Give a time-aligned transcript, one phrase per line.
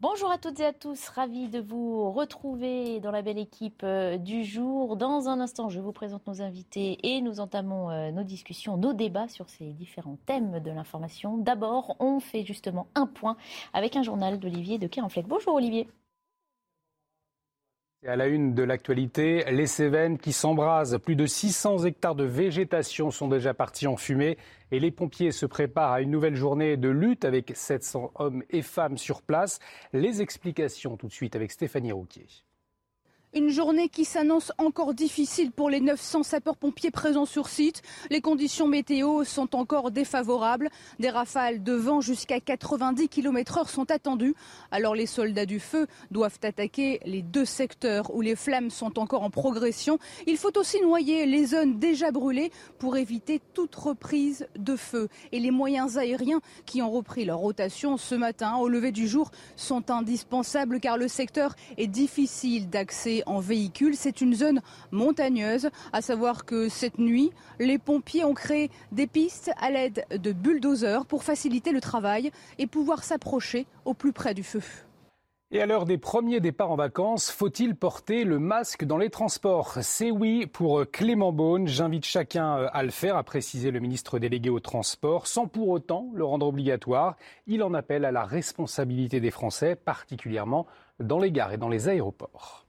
[0.00, 4.16] Bonjour à toutes et à tous, ravi de vous retrouver dans la belle équipe euh,
[4.16, 4.96] du jour.
[4.96, 8.92] Dans un instant, je vous présente nos invités et nous entamons euh, nos discussions, nos
[8.92, 11.36] débats sur ces différents thèmes de l'information.
[11.36, 13.36] D'abord, on fait justement un point
[13.72, 15.26] avec un journal d'Olivier de Kerenfleck.
[15.26, 15.88] Bonjour Olivier.
[18.06, 20.98] À la une de l'actualité, les Cévennes qui s'embrasent.
[20.98, 24.38] Plus de 600 hectares de végétation sont déjà partis en fumée
[24.70, 28.62] et les pompiers se préparent à une nouvelle journée de lutte avec 700 hommes et
[28.62, 29.58] femmes sur place.
[29.92, 32.26] Les explications tout de suite avec Stéphanie Rouquier.
[33.34, 37.82] Une journée qui s'annonce encore difficile pour les 900 sapeurs-pompiers présents sur site.
[38.08, 40.70] Les conditions météo sont encore défavorables.
[40.98, 44.34] Des rafales de vent jusqu'à 90 km/h sont attendues.
[44.70, 49.22] Alors les soldats du feu doivent attaquer les deux secteurs où les flammes sont encore
[49.22, 49.98] en progression.
[50.26, 55.08] Il faut aussi noyer les zones déjà brûlées pour éviter toute reprise de feu.
[55.32, 59.30] Et les moyens aériens qui ont repris leur rotation ce matin au lever du jour
[59.54, 63.96] sont indispensables car le secteur est difficile d'accès en véhicule.
[63.96, 69.50] C'est une zone montagneuse, à savoir que cette nuit, les pompiers ont créé des pistes
[69.60, 74.42] à l'aide de bulldozers pour faciliter le travail et pouvoir s'approcher au plus près du
[74.42, 74.62] feu.
[75.50, 79.78] Et à l'heure des premiers départs en vacances, faut-il porter le masque dans les transports?
[79.80, 81.66] C'est oui pour Clément Beaune.
[81.66, 86.10] J'invite chacun à le faire, a précisé le ministre délégué au transport, sans pour autant
[86.12, 87.16] le rendre obligatoire.
[87.46, 90.66] Il en appelle à la responsabilité des Français, particulièrement
[91.00, 92.67] dans les gares et dans les aéroports.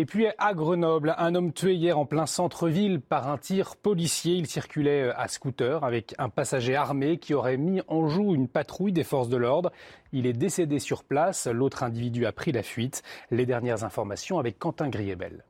[0.00, 4.36] Et puis à Grenoble, un homme tué hier en plein centre-ville par un tir policier.
[4.36, 8.48] Il circulait euh, à scooter avec un passager armé qui aurait mis en joue une
[8.48, 9.70] patrouille des forces de l'ordre.
[10.14, 11.46] Il est décédé sur place.
[11.46, 13.02] L'autre individu a pris la fuite.
[13.30, 15.44] Les dernières informations avec Quentin Griebel.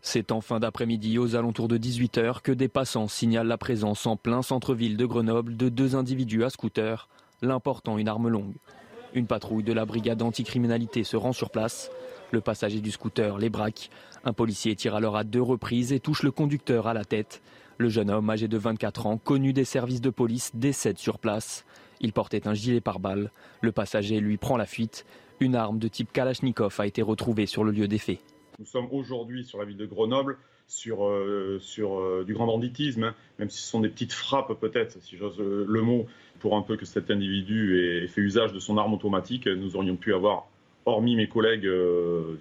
[0.00, 4.16] C'est en fin d'après-midi, aux alentours de 18h, que des passants signalent la présence en
[4.16, 7.08] plein centre-ville de Grenoble de deux individus à scooter,
[7.42, 8.54] l'un portant une arme longue.
[9.14, 11.88] Une patrouille de la brigade anticriminalité se rend sur place.
[12.32, 13.88] Le passager du scooter les braque.
[14.24, 17.40] Un policier tire alors à deux reprises et touche le conducteur à la tête.
[17.78, 21.64] Le jeune homme, âgé de 24 ans, connu des services de police, décède sur place.
[22.00, 23.30] Il portait un gilet pare-balles.
[23.60, 25.06] Le passager lui prend la fuite.
[25.38, 28.18] Une arme de type Kalachnikov a été retrouvée sur le lieu des faits.
[28.58, 33.14] Nous sommes aujourd'hui sur la ville de Grenoble sur, euh, euh, du grand banditisme, hein.
[33.38, 36.06] même si ce sont des petites frappes peut-être, si j'ose euh, le mot,
[36.40, 39.96] pour un peu que cet individu ait fait usage de son arme automatique, nous aurions
[39.96, 40.46] pu avoir
[40.84, 41.66] hormis mes collègues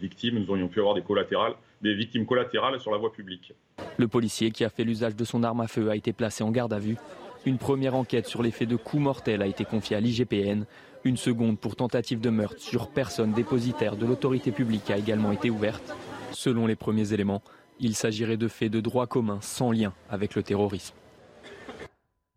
[0.02, 3.54] victimes, nous aurions pu avoir des collatérales, des victimes collatérales sur la voie publique.
[3.98, 6.52] Le policier qui a fait l'usage de son arme à feu a été placé en
[6.52, 6.98] garde à vue.
[7.46, 10.66] Une première enquête sur les faits de coups mortels a été confiée à l'IGPN.
[11.06, 15.50] Une seconde pour tentative de meurtre sur personne dépositaire de l'autorité publique a également été
[15.50, 15.96] ouverte.
[16.32, 17.42] Selon les premiers éléments,
[17.84, 20.96] il s'agirait de faits de droit commun sans lien avec le terrorisme.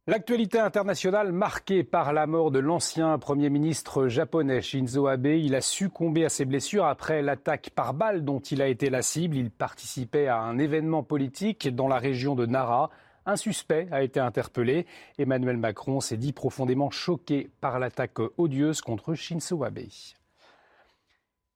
[0.08, 5.26] L'actualité internationale marquée par la mort de l'ancien Premier ministre japonais Shinzo Abe.
[5.26, 9.02] Il a succombé à ses blessures après l'attaque par balle dont il a été la
[9.02, 9.36] cible.
[9.36, 12.90] Il participait à un événement politique dans la région de Nara.
[13.26, 14.86] Un suspect a été interpellé.
[15.18, 19.80] Emmanuel Macron s'est dit profondément choqué par l'attaque odieuse contre Shinzo Abe.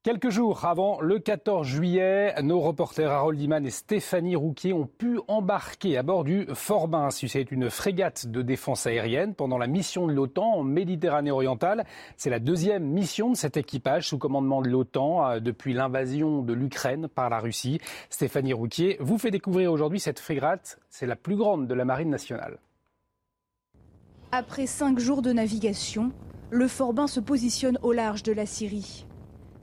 [0.03, 5.19] Quelques jours avant le 14 juillet, nos reporters Harold Iman et Stéphanie Rouquier ont pu
[5.27, 7.11] embarquer à bord du Forbin.
[7.11, 11.85] C'est une frégate de défense aérienne pendant la mission de l'OTAN en Méditerranée orientale.
[12.17, 16.53] C'est la deuxième mission de cet équipage sous commandement de l'OTAN euh, depuis l'invasion de
[16.53, 17.79] l'Ukraine par la Russie.
[18.09, 20.79] Stéphanie Rouquier vous fait découvrir aujourd'hui cette frégate.
[20.89, 22.57] C'est la plus grande de la marine nationale.
[24.31, 26.11] Après cinq jours de navigation,
[26.49, 29.05] le Forbin se positionne au large de la Syrie.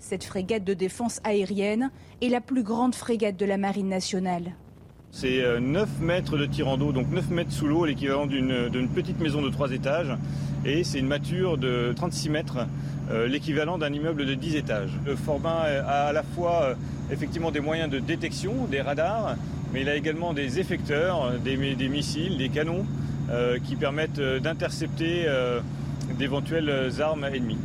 [0.00, 1.90] Cette frégate de défense aérienne
[2.22, 4.52] est la plus grande frégate de la Marine nationale.
[5.10, 9.20] C'est 9 euh, mètres de tirant d'eau, donc 9 mètres sous l'eau, l'équivalent d'une petite
[9.20, 10.16] maison de 3 étages.
[10.64, 12.66] Et c'est une mature de 36 mètres,
[13.10, 14.92] euh, l'équivalent d'un immeuble de 10 étages.
[15.04, 16.74] Le Forbin a à la fois euh,
[17.10, 19.36] effectivement des moyens de détection, des radars,
[19.72, 22.86] mais il a également des effecteurs, des, missiles, des canons
[23.64, 25.26] qui permettent d'intercepter
[26.18, 27.58] d'éventuelles armes ennemies.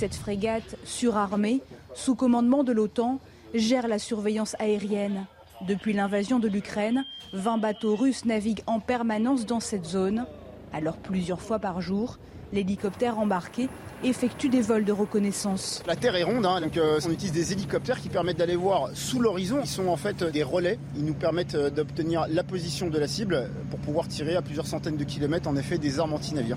[0.00, 1.60] Cette frégate surarmée,
[1.92, 3.20] sous commandement de l'OTAN,
[3.52, 5.26] gère la surveillance aérienne.
[5.68, 7.04] Depuis l'invasion de l'Ukraine,
[7.34, 10.24] 20 bateaux russes naviguent en permanence dans cette zone.
[10.72, 12.16] Alors plusieurs fois par jour,
[12.50, 13.68] l'hélicoptère embarqué
[14.02, 15.82] effectue des vols de reconnaissance.
[15.86, 18.88] La Terre est ronde, hein, donc euh, on utilise des hélicoptères qui permettent d'aller voir
[18.94, 19.58] sous l'horizon.
[19.60, 20.78] Ils sont en fait des relais.
[20.96, 24.66] Ils nous permettent euh, d'obtenir la position de la cible pour pouvoir tirer à plusieurs
[24.66, 26.56] centaines de kilomètres en effet des armes anti-navires.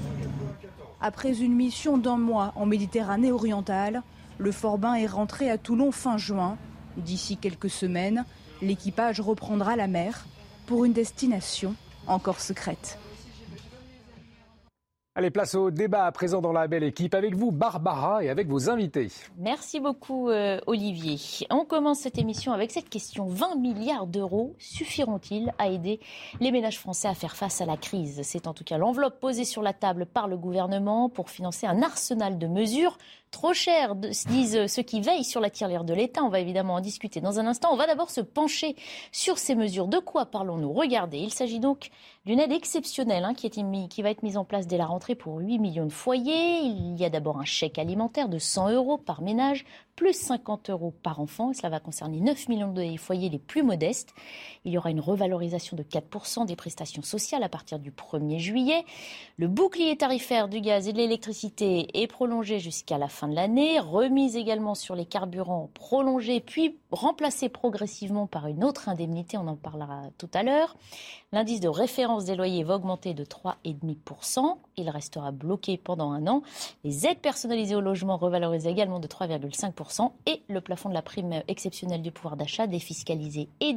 [1.05, 4.03] Après une mission d'un mois en Méditerranée orientale,
[4.37, 6.57] le Forbin est rentré à Toulon fin juin.
[6.95, 8.23] D'ici quelques semaines,
[8.61, 10.25] l'équipage reprendra la mer
[10.65, 11.75] pour une destination
[12.07, 12.97] encore secrète.
[15.15, 18.47] Allez, place au débat à présent dans la belle équipe avec vous, Barbara, et avec
[18.47, 19.09] vos invités.
[19.37, 21.19] Merci beaucoup, euh, Olivier.
[21.51, 23.27] On commence cette émission avec cette question.
[23.27, 25.99] 20 milliards d'euros suffiront-ils à aider
[26.39, 28.21] les ménages français à faire face à la crise?
[28.23, 31.83] C'est en tout cas l'enveloppe posée sur la table par le gouvernement pour financer un
[31.83, 32.97] arsenal de mesures
[33.33, 36.23] trop cher, disent ceux qui veillent sur la tirelire de l'État.
[36.23, 37.69] On va évidemment en discuter dans un instant.
[37.73, 38.75] On va d'abord se pencher
[39.11, 39.87] sur ces mesures.
[39.87, 40.71] De quoi parlons-nous?
[40.71, 41.89] Regardez, il s'agit donc
[42.25, 45.59] d'une aide exceptionnelle hein, qui, va être mise en place dès la rentrée pour 8
[45.59, 46.59] millions de foyers.
[46.61, 49.65] Il y a d'abord un chèque alimentaire de 100 euros par ménage
[49.95, 51.53] plus 50 euros par enfant.
[51.53, 54.13] Cela va concerner 9 millions de foyers les plus modestes.
[54.65, 58.85] Il y aura une revalorisation de 4% des prestations sociales à partir du 1er juillet.
[59.37, 63.79] Le bouclier tarifaire du gaz et de l'électricité est prolongé jusqu'à la fin de l'année.
[63.79, 69.37] Remise également sur les carburants prolongée, puis remplacé progressivement par une autre indemnité.
[69.37, 70.75] On en parlera tout à l'heure.
[71.31, 74.57] L'indice de référence des loyers va augmenter de 3,5%.
[74.77, 76.43] Il restera bloqué pendant un an.
[76.83, 80.11] Les aides personnalisées au logement revalorisées également de 3,5%.
[80.25, 83.75] Et le plafond de la prime exceptionnelle du pouvoir d'achat défiscalisé et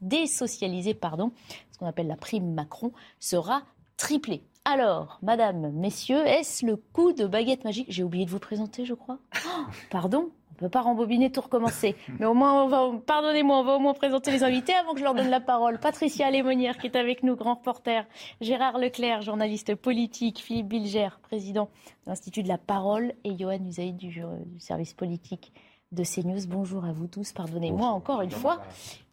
[0.00, 1.32] désocialisé, pardon,
[1.72, 3.62] ce qu'on appelle la prime Macron, sera
[3.96, 4.42] triplé.
[4.64, 7.88] Alors, madame, messieurs, est-ce le coup de baguette magique?
[7.90, 9.18] J'ai oublié de vous présenter, je crois.
[9.44, 10.30] Oh, pardon?
[10.52, 11.96] Ne peut pas rembobiner, tout recommencer.
[12.20, 15.00] Mais au moins, on va, pardonnez-moi, on va au moins présenter les invités avant que
[15.00, 15.80] je leur donne la parole.
[15.80, 18.06] Patricia Lémonière, qui est avec nous, grand reporter.
[18.40, 20.38] Gérard Leclerc, journaliste politique.
[20.38, 21.64] Philippe Bilger, président
[22.06, 23.14] de l'Institut de la Parole.
[23.24, 25.52] Et Johan Usaïd du, du, service politique
[25.90, 26.46] de CNews.
[26.48, 27.32] Bonjour à vous tous.
[27.32, 28.62] Pardonnez-moi encore une fois.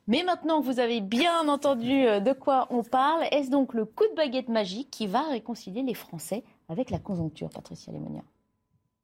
[0.10, 3.86] Mais maintenant que vous avez bien entendu euh, de quoi on parle, est-ce donc le
[3.86, 8.24] coup de baguette magique qui va réconcilier les Français avec la conjoncture, Patricia Lémonière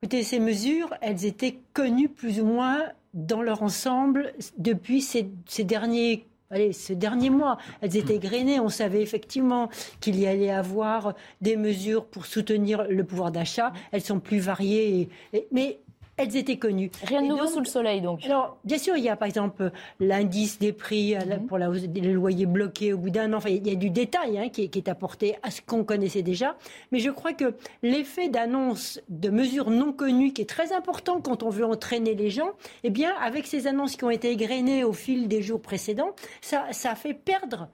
[0.01, 5.29] Écoutez, ces mesures, elles étaient connues plus ou moins dans leur ensemble depuis ces,
[5.63, 8.59] derniers Allez, ce dernier mois, elles étaient grainées.
[8.59, 9.69] On savait effectivement
[9.99, 13.73] qu'il y allait avoir des mesures pour soutenir le pouvoir d'achat.
[13.91, 15.09] Elles sont plus variées.
[15.51, 15.79] mais
[16.17, 16.91] elles étaient connues.
[17.03, 18.25] Rien de nouveau sous le soleil, donc.
[18.25, 21.45] Alors, bien sûr, il y a par exemple l'indice des prix mhm.
[21.47, 23.37] pour la les loyers bloqués au bout d'un an.
[23.37, 26.55] Enfin, il y a du détail hein, qui, est, apporté à ce qu'on connaissait déjà.
[26.91, 31.43] Mais je crois que l'effet d'annonce de mesures non connues, qui est très important quand
[31.43, 32.51] on veut entraîner les gens,
[32.83, 36.11] eh bien, avec ces annonces qui ont été égrenées au fil des jours précédents,
[36.41, 37.67] ça, ça fait perdre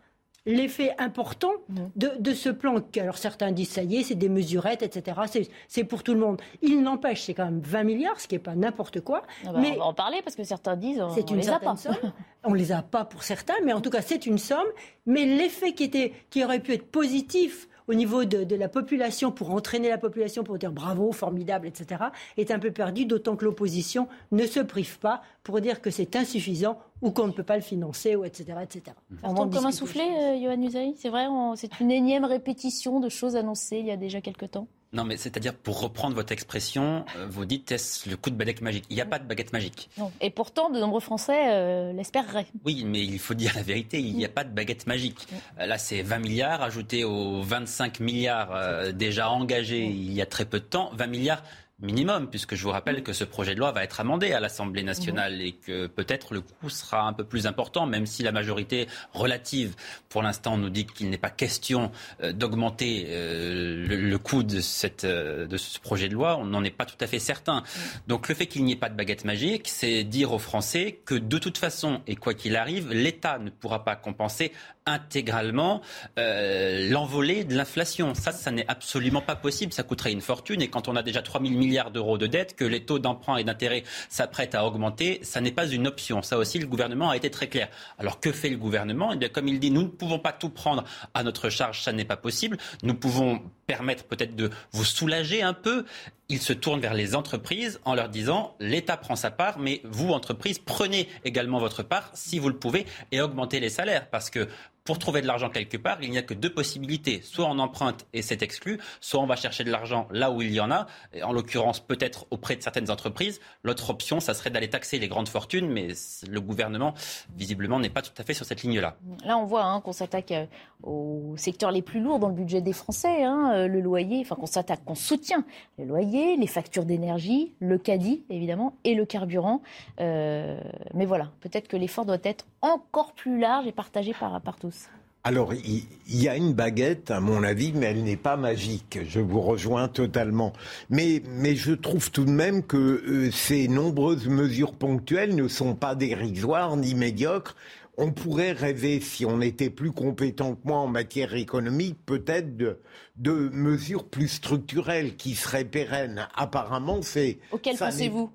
[0.45, 2.81] l'effet important de, ce plan.
[2.99, 5.47] Alors certains disent ça y est, c'est des mesurettes, etc.
[5.67, 6.41] C'est pour tout le monde.
[6.61, 9.23] Il n'empêche, c'est quand même 20 milliards, ce qui n'est pas n'importe quoi.
[9.45, 11.75] Ah bah, mais on va en parler parce que certains disent une les a pas.
[11.75, 11.95] Somme.
[12.43, 14.67] on les a pas pour certains, mais en tout cas c'est une somme.
[15.05, 19.51] Mais l'effet qui était, qui aurait pu être positif au niveau de, la population, pour
[19.51, 22.05] entraîner la population, pour dire bravo, formidable, etc.,
[22.37, 26.15] est un peu perdu, d'autant que l'opposition ne se prive pas pour dire que c'est
[26.15, 28.59] insuffisant ou qu'on ne peut pas le financer, ou etc.
[28.63, 28.95] etc.
[29.23, 30.95] On tombe comme un soufflé, euh, Johan Usaï?
[30.97, 34.67] C'est vrai, c'est une énième répétition de choses annoncées il y a déjà quelque temps
[34.93, 38.61] non, mais c'est-à-dire, pour reprendre votre expression, euh, vous dites est-ce le coup de baguette
[38.61, 38.83] magique?
[38.89, 39.89] Il n'y a pas de baguette magique.
[39.97, 40.11] Non.
[40.19, 42.47] Et pourtant, de nombreux Français euh, l'espéreraient.
[42.65, 45.27] Oui, mais il faut dire la vérité, il n'y a pas de baguette magique.
[45.59, 50.45] Euh, là, c'est 20 milliards ajoutés aux 25 milliards déjà engagés il y a très
[50.45, 50.91] peu de temps.
[50.93, 51.43] 20 milliards
[51.81, 54.83] minimum, puisque je vous rappelle que ce projet de loi va être amendé à l'Assemblée
[54.83, 55.41] nationale mhm.
[55.41, 59.75] et que peut-être le coût sera un peu plus important, même si la majorité relative,
[60.09, 65.03] pour l'instant, nous dit qu'il n'est pas question euh, d'augmenter euh, le, coût de, cette,
[65.03, 66.37] euh, de ce projet de loi.
[66.37, 67.61] On n'en est pas tout à fait certain.
[67.61, 68.01] Mhm.
[68.07, 71.15] Donc le fait qu'il n'y ait pas de baguette magique, c'est dire aux Français que
[71.15, 74.51] de toute façon, et quoi qu'il arrive, l'État ne pourra pas compenser
[74.85, 75.81] intégralement
[76.17, 78.13] euh, l'envolée de l'inflation.
[78.15, 79.73] Ça, ça n'est absolument pas possible.
[79.73, 80.61] Ça coûterait une fortune.
[80.61, 83.37] Et quand on a déjà 3 000 milliards d'euros de dettes, que les taux d'emprunt
[83.37, 86.21] et d'intérêt s'apprêtent à augmenter, ça n'est pas une option.
[86.21, 87.69] Ça aussi, le gouvernement a été très clair.
[87.99, 89.11] Alors que fait le gouvernement?
[89.13, 90.83] Eh bien, Comme il dit, nous ne pouvons pas tout prendre
[91.13, 91.81] à notre charge.
[91.81, 92.57] Ça n'est pas possible.
[92.83, 95.85] Nous pouvons permettre peut-être de vous soulager un peu
[96.27, 100.11] il se tourne vers les entreprises en leur disant l'État prend sa part, mais vous,
[100.11, 104.09] entreprises, prenez également votre part si vous le pouvez et augmentez les salaires.
[104.09, 104.47] Parce que
[104.83, 107.21] pour trouver de l'argent quelque part, il n'y a que deux possibilités.
[107.23, 110.51] Soit on emprunte et c'est exclu, soit on va chercher de l'argent là où il
[110.51, 110.87] y en a,
[111.23, 113.39] en l'occurrence peut-être auprès de certaines entreprises.
[113.63, 115.89] L'autre option, ça serait d'aller taxer les grandes fortunes, mais
[116.27, 116.93] le gouvernement,
[117.35, 118.97] visiblement, n'est pas tout à fait sur cette ligne-là.
[119.23, 120.45] Là, on voit hein, qu'on s'attaque euh,
[120.83, 124.35] aux secteurs les plus lourds dans le budget des Français, hein, euh, le loyer, enfin
[124.35, 125.45] qu'on s'attaque, qu'on soutient
[125.77, 129.61] le loyer, les factures d'énergie, le caddie, évidemment, et le carburant.
[129.99, 130.59] Euh,
[130.93, 134.87] mais voilà, peut-être que l'effort doit être encore plus large et partagé par, par tous.
[135.23, 138.97] Alors, il y, a une baguette, à mon avis, mais elle n'est pas magique.
[139.07, 140.51] Je vous rejoins totalement.
[140.89, 145.75] Mais, mais je trouve tout de même que euh, ces nombreuses mesures ponctuelles ne sont
[145.75, 147.55] pas dérisoires ni médiocres.
[147.97, 152.79] On pourrait rêver, si on était plus compétent que moi en matière économique, peut-être de,
[153.17, 156.27] de mesures plus structurelles qui seraient pérennes.
[156.33, 157.37] Apparemment, c'est...
[157.51, 158.31] Auquel pensez-vous?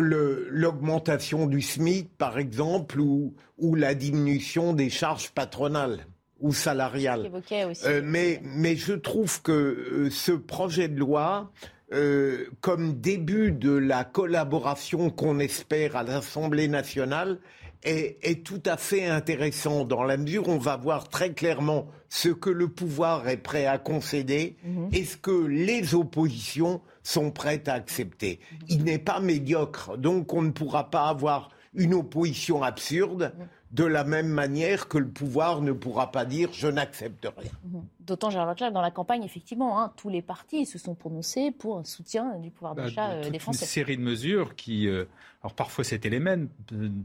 [0.00, 6.06] L'augmentation du SMIC, par exemple, ou, ou, la diminution des charges patronales
[6.40, 7.30] ou salariales.
[7.84, 11.52] Euh, mais, mais, je trouve que euh, ce projet de loi,
[11.92, 17.38] euh, comme début de la collaboration qu'on espère à l'Assemblée nationale,
[17.82, 21.88] est, est, tout à fait intéressant dans la mesure où on va voir très clairement
[22.08, 24.90] ce que le pouvoir est prêt à concéder mhm.
[24.92, 28.40] et ce que les oppositions sont prêtes à accepter.
[28.68, 33.32] Il n'est pas médiocre, donc on ne pourra pas avoir une opposition absurde
[33.72, 37.50] de la même manière que le pouvoir ne pourra pas dire je n'accepte rien.
[38.10, 41.78] D'autant, Gérard Leclerc, dans la campagne, effectivement, hein, tous les partis se sont prononcés pour
[41.78, 43.64] un soutien du pouvoir bah, d'achat euh, des Français.
[43.64, 45.04] Une série de mesures qui, euh,
[45.44, 46.48] alors parfois c'était les mêmes,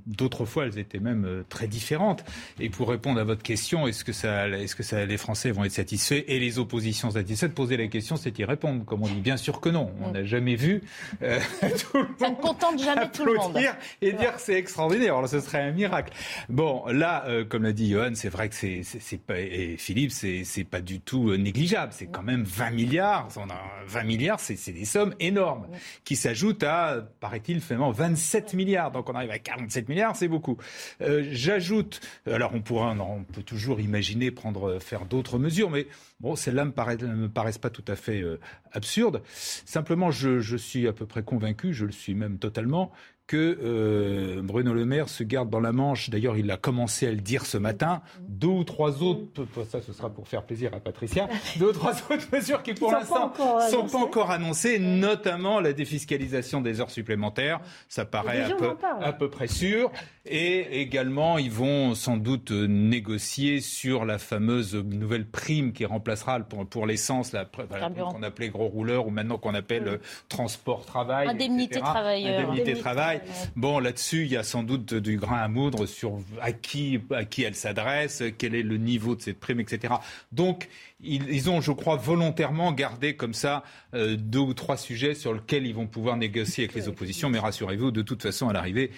[0.08, 2.26] d'autres fois elles étaient même euh, très différentes.
[2.60, 5.64] Et pour répondre à votre question, est-ce que, ça, est-ce que ça, les Français vont
[5.64, 7.54] être satisfaits et les oppositions satisfaites?
[7.54, 8.84] Poser la question, c'est y répondre.
[8.84, 9.92] Comme on dit, bien sûr que non.
[10.02, 10.14] On mm.
[10.14, 10.82] n'a jamais vu
[11.22, 13.60] tout le ça ne contente jamais tout le monde.
[14.02, 15.16] Et dire que c'est extraordinaire.
[15.18, 16.12] Alors ce serait un miracle.
[16.50, 20.44] Bon, là, comme l'a dit Johan, c'est vrai que c'est, c'est, pas, et Philippe, c'est,
[20.44, 21.92] c'est pas du tout euh, négligeable.
[21.94, 23.28] C'est quand même 20 milliards.
[23.38, 25.68] On a 20 milliards, c'est des sommes énormes
[26.04, 28.92] qui s'ajoutent à, paraît-il, finalement 27 milliards.
[28.92, 30.58] Donc on arrive à 47 milliards, c'est beaucoup.
[31.02, 35.88] Euh, j'ajoute, alors on pourra, on peut toujours imaginer prendre, faire d'autres mesures, mais
[36.20, 38.40] bon, celles-là ne me, paraissent pas tout à fait euh,
[38.72, 39.22] absurdes.
[39.34, 42.92] Simplement, je, je suis à peu près convaincu, je le suis même totalement,
[43.28, 46.10] que euh, Bruno Le Maire se garde dans la Manche.
[46.10, 48.02] D'ailleurs, il a commencé à le dire ce matin.
[48.20, 51.28] Deux ou trois autres, ça ce sera pour faire plaisir à Patricia,
[51.58, 55.74] deux ou trois autres mesures qui pour l'instant ne sont pas encore annoncées, notamment la
[55.74, 57.62] défiscalisation des heures supplémentaires.
[57.90, 59.92] Ça paraît à peu, à peu près sûr.
[60.28, 66.66] Et également, ils vont sans doute négocier sur la fameuse nouvelle prime qui remplacera pour,
[66.68, 71.28] pour l'essence, la qu'on appelait gros rouleur ou maintenant qu'on appelle transport travail.
[71.28, 72.50] Indemnité travailleur.
[72.50, 73.15] Indemnité travail.
[73.56, 77.26] Bon, là-dessus, il y a sans doute du grain à moudre sur à qui, à
[77.26, 79.96] qui elle s'adresse, quel est le niveau de cette prime, etc.
[80.32, 80.70] Donc,
[81.02, 85.68] ils, ont, je crois, volontairement gardé comme ça euh, deux ou trois sujets sur lesquels
[85.68, 87.30] ils vont pouvoir négocier avec les oppositions.
[87.30, 88.92] Mais rassurez-vous, de toute façon, à l'arrivée,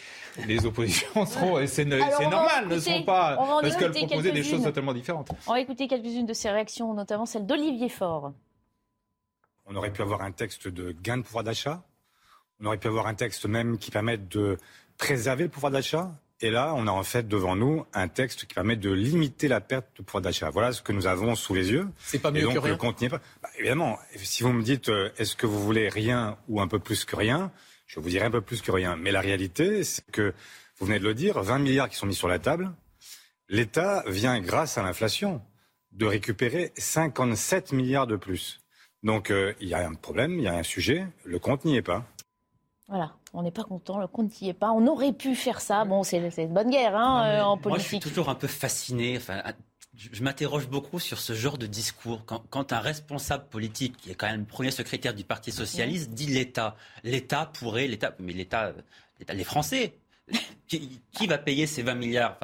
[0.47, 4.93] les oppositions seront, et c'est normal, ne seront pas, parce qu'elles proposaient des choses totalement
[4.93, 5.31] différentes.
[5.47, 8.33] On va écouter quelques-unes de ces réactions, notamment celle d'Olivier Faure.
[9.65, 11.83] On aurait pu avoir un texte de gain de pouvoir d'achat.
[12.59, 14.57] On aurait pu avoir un texte même qui permette de
[14.97, 16.11] préserver le pouvoir d'achat.
[16.39, 19.59] Et là, on a en fait devant nous un texte qui permet de limiter la
[19.59, 20.49] perte de pouvoir d'achat.
[20.51, 21.87] Voilà ce que nous avons sous les yeux.
[21.97, 22.77] C'est pas mieux donc, que rien.
[22.79, 23.21] Le pas.
[23.41, 26.77] Bah, évidemment, si vous me dites euh, est-ce que vous voulez rien ou un peu
[26.77, 27.51] plus que rien,
[27.87, 28.95] je vous dirai un peu plus que rien.
[28.95, 30.33] Mais la réalité, c'est que
[30.77, 32.71] vous venez de le dire, 20 milliards qui sont mis sur la table.
[33.49, 35.41] L'État vient, grâce à l'inflation,
[35.91, 38.61] de récupérer 57 milliards de plus.
[39.03, 41.77] Donc euh, il y a un problème, il y a un sujet, le compte n'y
[41.77, 42.05] est pas.
[42.87, 44.71] Voilà, on n'est pas content, le compte n'y est pas.
[44.71, 45.83] On aurait pu faire ça.
[45.83, 47.69] Bon, c'est une bonne guerre hein, euh, en politique.
[47.69, 49.17] Moi, je suis toujours un peu fasciné.
[49.17, 49.43] Enfin,
[49.97, 52.23] je m'interroge beaucoup sur ce genre de discours.
[52.25, 56.75] Quand, un responsable politique, qui est quand même premier secrétaire du Parti socialiste, dit l'État,
[57.03, 58.73] l'État pourrait, l'État, mais l'État,
[59.33, 59.97] les Français,
[60.67, 62.37] qui, va payer ces 20 milliards?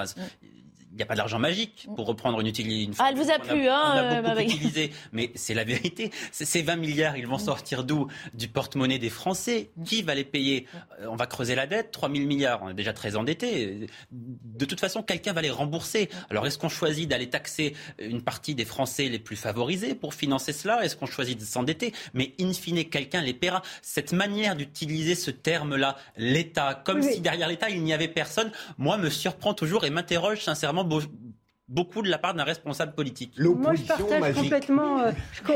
[0.93, 2.93] Il n'y a pas d'argent magique pour reprendre une utilité.
[2.99, 6.11] ah, elle vous a plu, hein On a beaucoup euh, utilisé, mais c'est la vérité.
[6.31, 8.07] Ces 20 milliards, ils vont sortir d'où?
[8.35, 9.71] Du porte-monnaie des Français.
[9.85, 10.67] Qui va les payer?
[11.01, 13.87] Euh, On va creuser la dette, 3 000 milliards, on est déjà très endetté.
[14.11, 16.09] De toute façon, quelqu'un va les rembourser.
[16.29, 20.53] Alors, est-ce qu'on choisit d'aller taxer une partie des Français les plus favorisés pour financer
[20.53, 20.85] cela?
[20.85, 21.91] Est-ce qu'on choisit de s'endetter?
[22.13, 23.63] Mais in fine, quelqu'un les paiera.
[23.81, 28.97] Cette manière d'utiliser ce terme-là, l'État, comme si derrière l'État, il n'y avait personne, moi,
[28.97, 30.82] me surprend toujours et m'interroge sincèrement
[31.67, 33.33] beaucoup de la part d'un responsable politique.
[33.39, 35.11] Moi, je partage, complètement, euh,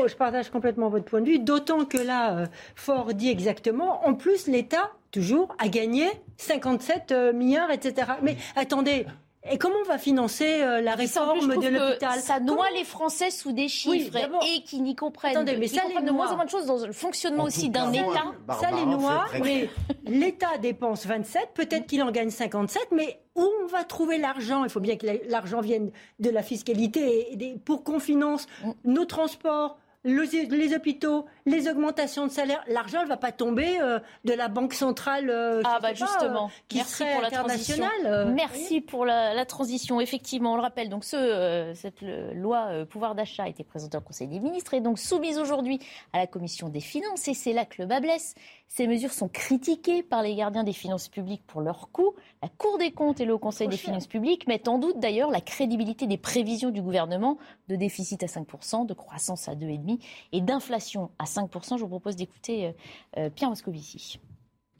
[0.08, 4.14] je, partage complètement votre point de vue, d'autant que là, euh, Ford dit exactement, en
[4.14, 6.06] plus, l'État, toujours, a gagné
[6.38, 8.12] 57 euh, milliards, etc.
[8.22, 9.06] Mais attendez,
[9.50, 13.52] Et comment on va financer euh, la réforme de l'hôpital Ça noie les Français sous
[13.52, 16.50] des chiffres et qui n'y comprennent, Attendez, mais ça comprennent de moins en moins de
[16.50, 18.34] choses dans le fonctionnement aussi d'un État.
[18.60, 19.70] Ça les noie, mais
[20.04, 24.64] l'État dépense 27, peut-être qu'il en gagne 57, mais où on va trouver l'argent?
[24.64, 28.70] Il faut bien que l'argent vienne de la fiscalité pour qu'on finance mm.
[28.84, 34.32] nos transports, les hôpitaux, les augmentations de salaire, l'argent ne va pas tomber euh, de
[34.32, 36.46] la Banque centrale euh, ah bah justement.
[36.46, 38.32] Euh, qui Merci serait pour la internationale.
[38.34, 40.00] Merci pour la, transition.
[40.00, 42.02] Effectivement, on le rappelle, donc ce, cette
[42.34, 45.80] loi pouvoir d'achat a été présentée au Conseil des ministres et donc soumise aujourd'hui
[46.12, 47.26] à la Commission des finances.
[47.28, 48.34] Et c'est là que le bas blesse.
[48.68, 52.14] Ces mesures sont critiquées par les gardiens des finances publiques pour leur coût.
[52.42, 55.40] La Cour des comptes et le Conseil des finances publiques mettent en doute d'ailleurs la
[55.40, 57.38] crédibilité des prévisions du gouvernement
[57.68, 59.87] de déficit à 5%, de croissance à 2,5%
[60.32, 61.76] et d'inflation à 5%.
[61.76, 62.72] Je vous propose d'écouter euh,
[63.16, 64.20] euh, Pierre Moscovici.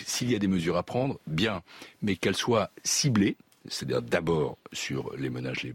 [0.04, 1.62] S'il y a des mesures à prendre, bien,
[2.02, 3.36] mais qu'elles soient ciblées,
[3.66, 5.74] c'est-à-dire d'abord sur les ménages les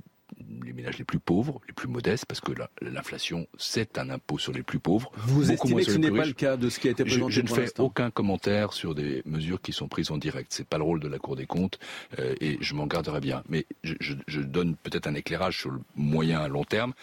[0.63, 4.53] les ménages les plus pauvres, les plus modestes, parce que l'inflation, c'est un impôt sur
[4.53, 5.11] les plus pauvres.
[5.17, 7.35] Vous estimez que ce n'est pas le cas de ce qui a été présenté Je,
[7.37, 10.53] je ne fais aucun commentaire sur des mesures qui sont prises en direct.
[10.53, 11.79] C'est pas le rôle de la Cour des comptes
[12.19, 13.43] euh, et je m'en garderai bien.
[13.49, 16.93] Mais je, je donne peut-être un éclairage sur le moyen à long terme.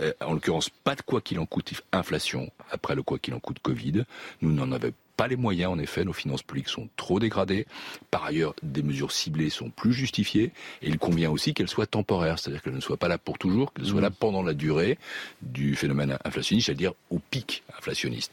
[0.00, 3.40] Euh, en l'occurrence, pas de quoi qu'il en coûte inflation après le quoi qu'il en
[3.40, 4.04] coûte Covid.
[4.40, 7.66] Nous n'en avons pas les moyens, en effet, nos finances publiques sont trop dégradées.
[8.10, 10.52] Par ailleurs, des mesures ciblées sont plus justifiées
[10.82, 13.72] et il convient aussi qu'elles soient temporaires, c'est-à-dire qu'elles ne soient pas là pour toujours,
[13.72, 14.16] qu'elles soient là mmh.
[14.18, 14.98] pendant la durée
[15.42, 18.32] du phénomène inflationniste, c'est-à-dire au pic inflationniste.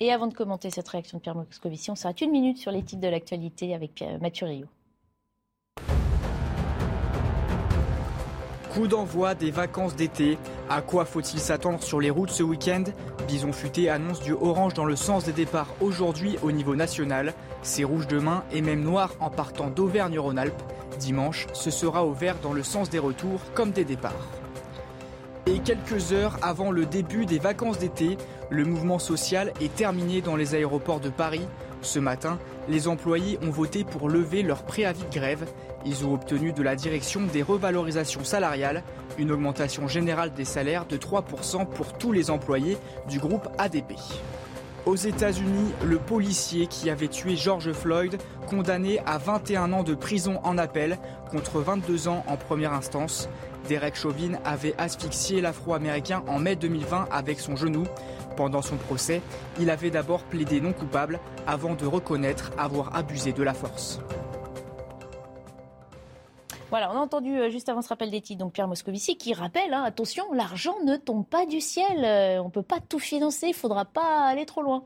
[0.00, 2.82] Et avant de commenter cette réaction de Pierre Moscovici, on s'arrête une minute sur les
[2.82, 4.66] titres de l'actualité avec Mathieu Rio.
[8.78, 10.38] Coup d'envoi des vacances d'été.
[10.70, 12.84] À quoi faut-il s'attendre sur les routes ce week-end?
[13.26, 17.34] Bison Futé annonce du orange dans le sens des départs aujourd'hui au niveau national.
[17.62, 20.62] C'est rouge demain et même noir en partant d'Auvergne-Rhône-Alpes.
[21.00, 24.28] Dimanche, ce sera au vert dans le sens des retours comme des départs.
[25.46, 28.16] Et quelques heures avant le début des vacances d'été,
[28.48, 31.48] le mouvement social est terminé dans les aéroports de Paris.
[31.82, 35.46] Ce matin, les employés ont voté pour lever leur préavis de grève.
[35.86, 38.82] Ils ont obtenu de la direction des revalorisations salariales,
[39.18, 42.76] une augmentation générale des salaires de 3% pour tous les employés
[43.08, 43.94] du groupe ADP.
[44.86, 48.16] Aux États-Unis, le policier qui avait tué George Floyd,
[48.48, 50.98] condamné à 21 ans de prison en appel
[51.30, 53.28] contre 22 ans en première instance.
[53.68, 57.84] Derek Chauvin avait asphyxié l'Afro-Américain en mai 2020 avec son genou.
[58.38, 59.20] Pendant son procès,
[59.58, 63.98] il avait d'abord plaidé non coupable avant de reconnaître avoir abusé de la force.
[66.70, 69.34] Voilà, on a entendu euh, juste avant ce rappel des titres, donc Pierre Moscovici qui
[69.34, 73.00] rappelle, hein, attention, l'argent ne tombe pas du ciel, euh, on ne peut pas tout
[73.00, 74.84] financer, il ne faudra pas aller trop loin.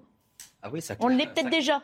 [0.63, 1.83] Ah oui, ça, on l'est peut-être déjà.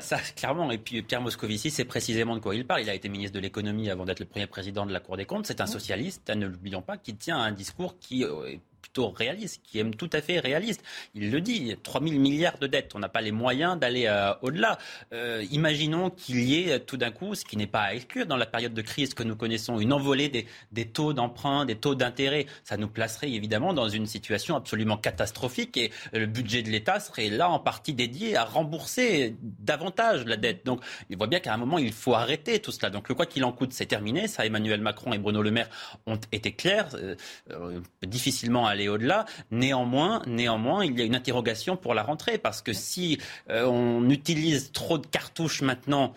[0.00, 0.70] ça, clairement.
[0.70, 2.80] Et puis Pierre Moscovici, c'est précisément de quoi il parle.
[2.80, 5.26] Il a été ministre de l'économie avant d'être le premier président de la Cour des
[5.26, 5.44] comptes.
[5.44, 8.56] C'est un socialiste, ne l'oublions pas, qui tient un discours qui euh,
[8.92, 10.82] plutôt réaliste, qui aime tout à fait réaliste.
[11.14, 14.34] Il le dit, 3 000 milliards de dettes, on n'a pas les moyens d'aller euh,
[14.42, 14.76] au-delà.
[15.14, 18.36] Euh, imaginons qu'il y ait tout d'un coup, ce qui n'est pas à exclure dans
[18.36, 22.44] la période de crise que nous connaissons, une envolée des, taux d'emprunt, des taux d'intérêt.
[22.64, 27.30] Ça nous placerait évidemment dans une situation absolument catastrophique et le budget de l'État serait
[27.30, 30.66] là en partie dédié à rembourser davantage la dette.
[30.66, 32.90] Donc il voit bien qu'à un moment, il faut arrêter tout cela.
[32.90, 34.28] Donc le quoi qu'il en coûte, c'est terminé.
[34.28, 35.70] Ça, Emmanuel Macron et Bruno Le Maire
[36.06, 36.88] ont été clairs.
[36.94, 37.16] Euh,
[37.50, 39.24] euh difficilement aller au-delà.
[39.50, 43.18] Néanmoins, néanmoins, il y a une interrogation pour la rentrée parce que si
[43.50, 46.14] euh, on utilise trop de cartouches maintenant,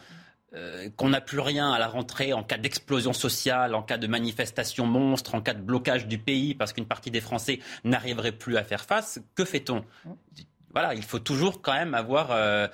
[0.56, 4.08] euh, qu'on n'a plus rien à la rentrée en cas d'explosion sociale, en cas de
[4.08, 8.56] manifestation monstre, en cas de blocage du pays parce qu'une partie des Français n'arriverait plus
[8.56, 9.84] à faire face, que fait-on?
[10.71, 12.67] Voilà, il faut toujours quand même avoir euh,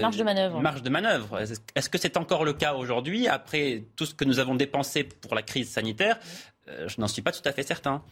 [0.00, 0.60] marge de manœuvre.
[0.60, 1.40] Marge de manœuvre.
[1.40, 5.36] Est-ce que c'est encore le cas aujourd'hui après tout ce que nous avons dépensé pour
[5.36, 6.18] la crise sanitaire?
[6.66, 8.02] Je n'en suis pas tout à fait certain.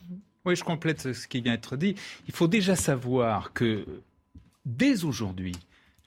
[0.45, 1.95] Oui, je complète ce qui vient d'être dit.
[2.27, 3.87] Il faut déjà savoir que
[4.65, 5.55] dès aujourd'hui,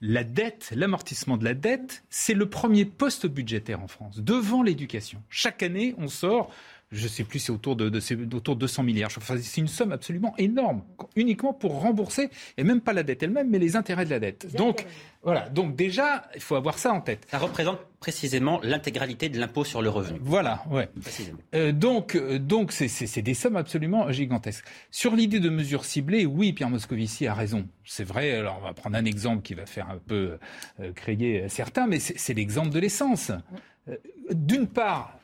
[0.02, 5.24] la dette, l'amortissement de la dette, c'est le premier poste budgétaire en France, devant l'éducation.
[5.30, 6.52] Chaque année, on sort
[6.91, 9.12] je ne sais plus, c'est autour de, de, autour de 200 milliards.
[9.12, 10.84] c'est une somme absolument énorme,
[11.15, 14.56] uniquement pour rembourser, et même pas la dette elle-même, mais les intérêts de la dette.
[14.56, 14.86] donc,
[15.24, 15.50] voilà.
[15.50, 17.26] Donc déjà, il faut avoir ça en tête.
[17.32, 20.19] Ça représente précisément l'intégralité de l'impôt sur le revenu.
[20.21, 20.88] Voilà, ouais.
[21.56, 24.65] Euh, donc, euh, donc c'est des sommes absolument gigantesques.
[24.91, 27.67] Sur l'idée de mesures ciblées, oui, Pierre Moscovici a raison.
[27.84, 28.34] C'est vrai.
[28.36, 30.38] Alors, on va prendre un exemple qui va faire un peu
[30.80, 33.32] euh, créer certains, mais c'est l'exemple de l'essence.
[34.32, 35.17] D'une part,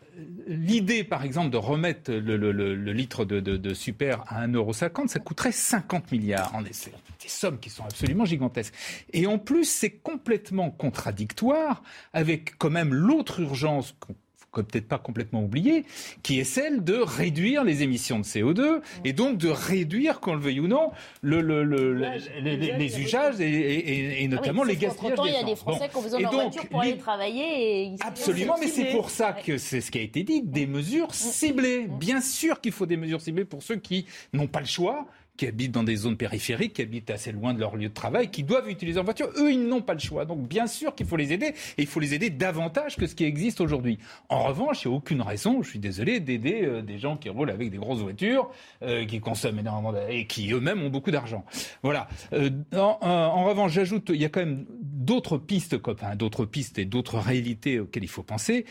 [0.47, 6.53] l'idée, par exemple, de remettre le, litre de, super à 1,50€, ça coûterait 50 milliards
[6.55, 6.91] en essai.
[7.21, 8.73] Des sommes qui sont absolument gigantesques.
[9.13, 14.15] Et en plus, c'est complètement contradictoire avec quand même l'autre urgence qu'on
[14.59, 15.85] peut-être pas complètement oublier,
[16.23, 20.41] qui est celle de réduire les émissions de CO2 et donc de réduire, qu'on le
[20.41, 21.93] veuille ou non, le, le, le,
[22.41, 25.15] les, usages et, et, notamment ah les gaspillages.
[25.15, 27.83] Pourtant, il y a des Français qui ont besoin de leur voiture pour aller travailler.
[27.83, 31.09] Et Absolument, mais c'est pour ça que c'est ce qui a été dit, des mesures
[31.09, 31.13] mm.
[31.13, 31.87] ciblées.
[31.87, 31.97] Mm.
[31.97, 35.05] Bien sûr qu'il faut des mesures ciblées pour ceux qui n'ont pas le choix
[35.41, 38.29] qui habitent dans des zones périphériques, qui habitent assez loin de leur lieu de travail,
[38.29, 39.27] qui doivent utiliser leur voiture.
[39.37, 40.23] Eux, ils n'ont pas le choix.
[40.23, 43.15] Donc, bien sûr qu'il faut les aider, et il faut les aider davantage que ce
[43.15, 43.97] qui existe aujourd'hui.
[44.29, 47.29] En revanche, il n'y a aucune raison, je suis désolé, d'aider euh, des gens qui
[47.29, 48.51] roulent avec des grosses voitures,
[48.83, 51.43] euh, qui consomment énormément et qui eux-mêmes ont beaucoup d'argent.
[51.81, 52.07] Voilà.
[52.33, 55.75] Euh, en, revanche, j'ajoute, il y a quand même d'autres pistes,
[56.17, 58.65] d'autres pistes et d'autres réalités auxquelles il faut penser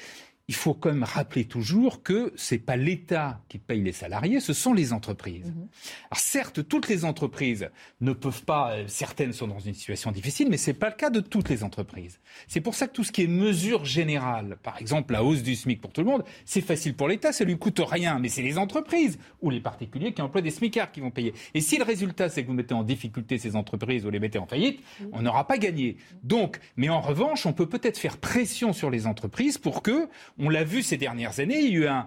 [0.50, 4.52] il faut quand même rappeler toujours que c'est pas l'État qui paye les salariés, ce
[4.52, 5.46] sont les entreprises.
[5.46, 5.68] Mhm.
[6.10, 10.48] Alors certes, toutes les entreprises ne peuvent pas, euh, certaines sont dans une situation difficile,
[10.50, 12.18] mais c'est pas le cas de toutes les entreprises.
[12.48, 15.54] C'est pour ça que tout ce qui est mesure générale, par exemple la hausse du
[15.54, 18.42] SMIC pour tout le monde, c'est facile pour l'État, ça lui coûte rien, mais c'est
[18.42, 21.32] les entreprises ou les particuliers qui emploient des SMICards qui vont payer.
[21.54, 24.40] Et si le résultat c'est que vous mettez en difficulté ces entreprises ou les mettez
[24.40, 24.82] en faillite,
[25.12, 25.96] on n'aura pas gagné.
[26.24, 30.08] Donc, mais en revanche, on peut peut-être faire pression sur les entreprises pour que
[30.40, 32.06] on l'a vu ces dernières années, il y a eu un,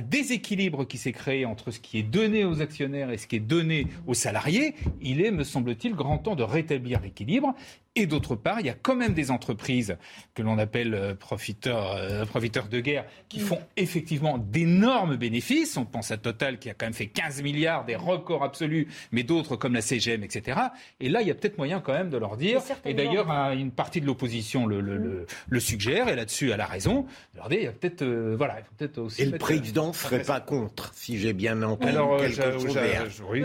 [0.00, 3.40] déséquilibre qui s'est créé entre ce qui est donné aux actionnaires et ce qui est
[3.40, 4.74] donné aux salariés.
[5.00, 7.54] Il est, me semble-t-il, grand temps de rétablir l'équilibre.
[7.96, 9.96] Et d'autre part, il y a quand même des entreprises
[10.34, 15.76] que l'on appelle euh, profiteurs, euh, profiteurs de guerre qui font effectivement d'énormes bénéfices.
[15.76, 19.24] On pense à Total qui a quand même fait 15 milliards, des records absolus, mais
[19.24, 20.60] d'autres comme la CGM, etc.
[21.00, 23.72] Et là, il y a peut-être moyen quand même de leur dire, et d'ailleurs une
[23.72, 27.58] partie de l'opposition le, le, le, suggère, et là-dessus elle a raison, de leur dire,
[27.58, 29.22] il y a peut-être euh, voilà, peut-être aussi...
[29.22, 32.78] Et le président ne serait pas contre, si j'ai bien entendu Alors, quelque chose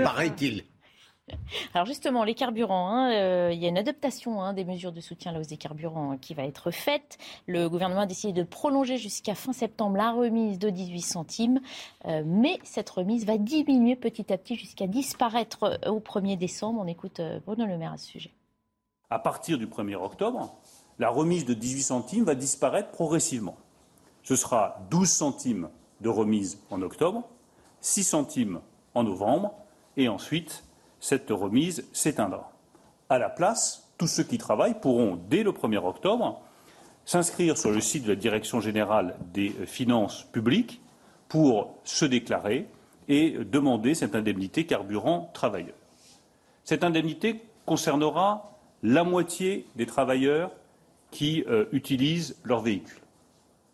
[0.03, 0.65] paraît-il.
[1.73, 5.01] Alors justement, les carburants, hein, euh, il y a une adaptation hein, des mesures de
[5.01, 7.17] soutien à la hausse des carburants hein, qui va être faite.
[7.47, 11.61] Le gouvernement a décidé de prolonger jusqu'à fin septembre la remise de 18 centimes,
[12.05, 16.81] euh, mais cette remise va diminuer petit à petit jusqu'à disparaître euh, au 1er décembre.
[16.81, 18.31] On écoute Bruno Le Maire à ce sujet.
[19.09, 20.55] À partir du 1er octobre,
[20.99, 23.57] la remise de 18 centimes va disparaître progressivement.
[24.23, 25.69] Ce sera 12 centimes
[26.01, 27.23] de remise en octobre,
[27.81, 28.61] 6 centimes
[28.93, 29.53] en novembre
[29.97, 30.64] et ensuite
[31.05, 32.51] cette remise s'éteindra.
[33.09, 36.41] À la place, tous ceux qui travaillent pourront, dès le 1er octobre,
[37.05, 40.81] s'inscrire sur le site de la Direction générale des finances publiques
[41.29, 42.65] pour se déclarer
[43.07, 45.75] et demander cette indemnité carburant travailleur.
[46.63, 50.49] Cette indemnité concernera la moitié des travailleurs
[51.11, 52.97] qui euh, utilisent leur véhicule.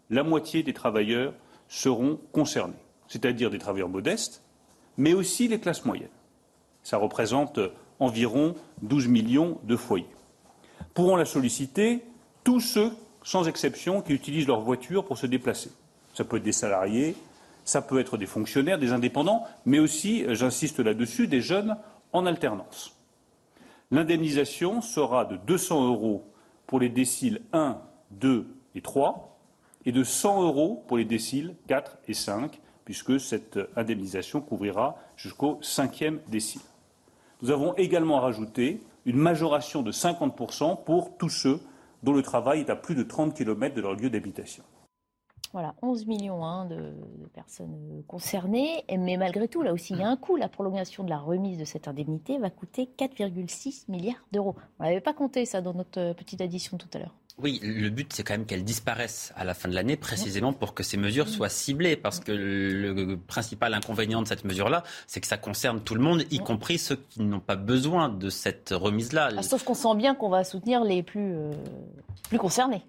[0.10, 1.34] La moitié des travailleurs
[1.70, 4.44] seront concernés, c'est-à-dire des travailleurs modestes,
[4.98, 6.10] mais aussi les classes moyennes.
[6.84, 7.60] Ça représente
[8.00, 10.08] environ 12 millions de foyers.
[10.94, 12.04] Pourront la solliciter
[12.44, 12.92] tous ceux,
[13.24, 15.72] sans exception, qui utilisent leur voiture pour se déplacer.
[16.14, 17.16] Ça peut être des salariés,
[17.64, 21.78] ça peut être des fonctionnaires, des indépendants, mais aussi, j'insiste là-dessus, des jeunes
[22.12, 22.98] en alternance.
[23.92, 26.26] L'indemnisation sera de 200 euros
[26.66, 27.78] pour les déciles 1,
[28.12, 29.38] 2 et 3
[29.86, 35.60] et de 100 euros pour les déciles 4 et 5, puisque cette indemnisation couvrira jusqu'au
[35.62, 36.62] cinquième décile.
[37.42, 41.60] Nous avons également rajouté une majoration de 50% pour tous ceux
[42.04, 44.64] dont le travail est à plus de 30 km de leur lieu d'habitation.
[45.54, 46.94] Voilà, 11 millions hein, de,
[47.34, 48.86] personnes concernées.
[48.90, 50.38] Mais malgré tout, là aussi, il y a un coût.
[50.38, 54.56] La prolongation de la remise de cette indemnité va coûter 4,6 milliards d'euros.
[54.80, 57.16] On n'avait pas compté ça dans notre petite addition tout à l'heure.
[57.38, 60.74] Oui, le but, c'est quand même qu'elles disparaissent à la fin de l'année, précisément pour
[60.74, 61.96] que ces mesures soient ciblées.
[61.96, 66.24] Parce que le principal inconvénient de cette mesure-là, c'est que ça concerne tout le monde,
[66.32, 69.30] y compris ceux qui n'ont pas besoin de cette remise-là.
[69.38, 71.52] Ah, sauf qu'on sent bien qu'on va soutenir les plus, euh,
[72.30, 72.84] plus concernés.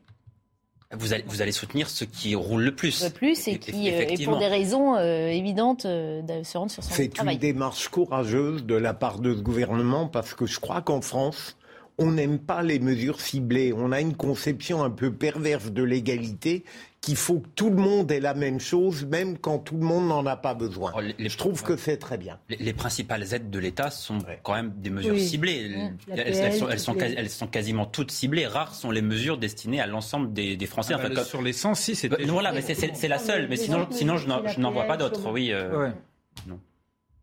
[0.95, 3.03] Vous allez, vous allez, soutenir ceux qui roulent le plus.
[3.03, 6.83] Le plus et qui, euh, et pour des raisons euh, évidentes, de se rendre sur
[6.83, 7.11] son travail.
[7.15, 11.01] C'est une démarche courageuse de la part de ce gouvernement parce que je crois qu'en
[11.01, 11.57] France,
[12.03, 13.73] on n'aime pas les mesures ciblées.
[13.73, 16.65] On a une conception un peu perverse de l'égalité
[17.01, 20.07] qu'il faut que tout le monde ait la même chose, même quand tout le monde
[20.07, 20.93] n'en a pas besoin.
[20.97, 22.39] Oh, Je trouve que c'est très bien.
[22.49, 25.91] Les, principales aides de l'État sont quand même des mesures ciblées.
[26.09, 26.79] Elles,
[27.31, 28.47] sont, quasiment toutes ciblées.
[28.47, 30.95] Rares sont les mesures destinées à l'ensemble des, Français.
[30.97, 32.25] Ah bah, sur les 106, c'était...
[32.25, 33.49] Voilà, mais c'est la seule.
[33.49, 35.31] Mais sinon, sinon je n'en vois pas d'autres.
[35.31, 35.53] Oui.
[35.53, 35.91] Euh,
[36.47, 36.61] non.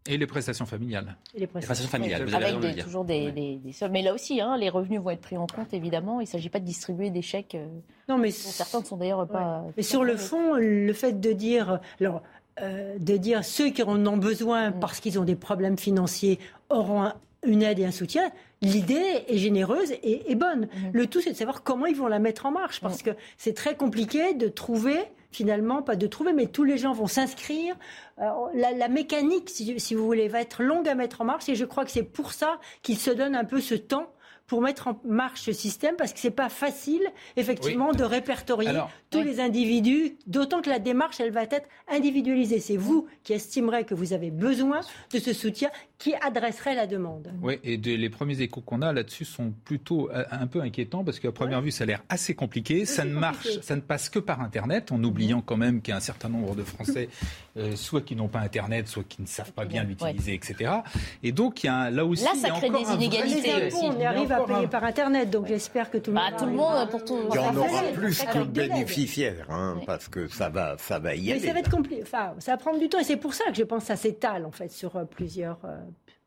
[0.10, 1.16] Et les prestations familiales.
[1.36, 3.92] Et les prestations, familiales, vous avez Avec toujours des, des, sommes.
[3.92, 6.20] Mais là aussi, hein, les revenus vont être pris en compte, évidemment.
[6.20, 7.56] Il ne s'agit pas de distribuer des chèques.
[7.56, 7.68] Euh,
[8.08, 9.64] non, mais certains ne sont d'ailleurs pas.
[9.78, 11.80] Mais sur le fond, le fait de dire.
[12.02, 12.24] Alors,
[12.62, 14.80] euh, de dire ceux qui en ont besoin mm.
[14.82, 17.14] parce qu'ils ont des problèmes financiers auront
[17.46, 20.64] une aide et un soutien, l'idée est généreuse et, bonne.
[20.64, 20.90] Mm.
[20.92, 23.04] Le tout, c'est de savoir comment ils vont la mettre en marche, parce mm.
[23.04, 24.98] que c'est très compliqué de trouver
[25.32, 27.76] finalement, pas de trouver, mais tous les gens vont s'inscrire.
[28.20, 31.56] Euh, la, mécanique, si, si, vous voulez, va être longue à mettre en marche et
[31.56, 34.12] je crois que c'est pour ça qu'il se donne un peu ce temps
[34.50, 37.04] pour mettre en marche ce système parce que c'est pas facile
[37.38, 38.74] effectivement de répertorier
[39.12, 42.60] tous les individus, d'autant que la démarche elle va être individualisée.
[42.60, 44.82] C'est vous qui estimerez que vous avez besoin
[45.14, 47.32] de ce soutien qui adresserait la demande.
[47.42, 51.20] Oui, et les premiers échos qu'on a là-dessus sont plutôt euh, un peu inquiétants parce
[51.20, 52.86] qu'à première vue, ça a l'air assez compliqué.
[52.86, 55.94] ça ne marche, ça ne passe que par Internet, en oubliant quand même qu'il y
[55.94, 57.10] a un certain nombre de Français,
[57.58, 60.72] euh, soit qui n'ont pas Internet, soit qui ne savent pas bien l'utiliser, etc.
[61.22, 62.24] Et donc, il y a là aussi.
[62.24, 63.84] Là, ça crée des inégalités aussi.
[63.84, 66.40] On arrive à payer par Internet, donc j'espère que tout le bah, monde.
[66.40, 67.18] tout le monde, pour tout.
[67.30, 71.32] Il y en aura plus que bénéficiaires, hein, parce que ça va, ça va y
[71.32, 71.42] aller.
[71.42, 72.02] Mais ça va être compliqué.
[72.04, 73.96] Enfin, ça va prendre du temps, et c'est pour ça que je pense que ça
[73.96, 75.58] s'étale en fait sur euh, plusieurs.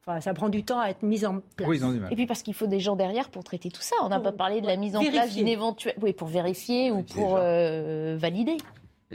[0.04, 1.68] Enfin, ça prend du temps à être mis en place.
[1.68, 3.94] Oui, et puis parce qu'il faut des gens derrière pour traiter tout ça.
[4.02, 5.94] On n'a pas parlé de la mise en place d'une éventuelle.
[6.02, 8.56] Oui, pour vérifier ou pour euh, valider.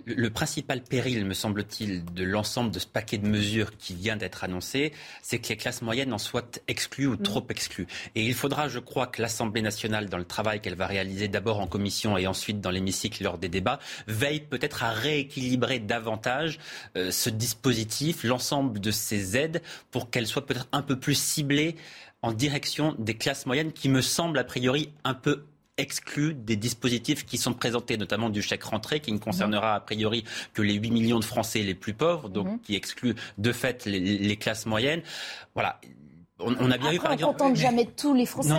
[0.05, 4.43] Le principal péril, me semble-t-il, de l'ensemble de ce paquet de mesures qui vient d'être
[4.43, 7.23] annoncé, c'est que les classes moyennes en soient exclues ou mm.
[7.23, 7.87] trop exclues.
[8.15, 11.59] Et il faudra, je crois, que l'Assemblée nationale, dans le travail qu'elle va réaliser d'abord
[11.59, 16.59] en commission et ensuite dans l'hémicycle lors des débats, veille peut-être à rééquilibrer davantage
[16.95, 21.75] euh, ce dispositif, l'ensemble de ces aides, pour qu'elles soient peut-être un peu plus ciblées
[22.21, 25.43] en direction des classes moyennes qui me semblent a priori un peu
[25.77, 30.23] exclu des dispositifs qui sont présentés, notamment du chèque rentrée, qui ne concernera a priori
[30.53, 32.59] que les 8 millions de Français les plus pauvres, donc mhm.
[32.61, 35.01] qui exclut de fait les, classes moyennes.
[35.53, 35.79] Voilà.
[36.39, 37.41] On, a bien eu par exemple.
[37.41, 38.53] On jamais tous les Français.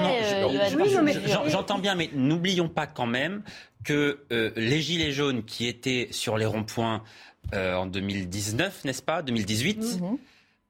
[1.47, 3.43] J'entends bien, mais n'oublions pas quand même
[3.85, 7.03] que euh, les gilets jaunes qui étaient sur les ronds-points
[7.55, 10.01] euh, en 2019, n'est-ce pas, 2018.
[10.01, 10.19] Mhm.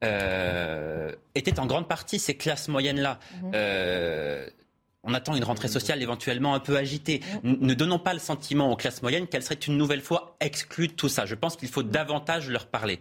[0.04, 3.18] Euh, étaient en grande partie ces classes moyennes-là.
[3.42, 3.52] Mhm
[5.04, 7.20] on attend une rentrée sociale éventuellement un peu agitée.
[7.44, 10.92] Ne donnons pas le sentiment aux classes moyennes qu'elles seraient une nouvelle fois exclues de
[10.92, 11.24] tout ça.
[11.24, 13.00] Je pense qu'il faut davantage leur parler.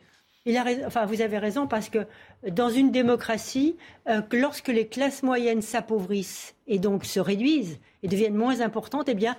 [0.86, 2.06] Enfin, vous avez raison parce que
[2.50, 3.76] dans une démocratie,
[4.08, 9.14] euh, lorsque les classes moyennes s'appauvrissent et donc se réduisent et deviennent moins importantes, eh
[9.14, 9.36] bien,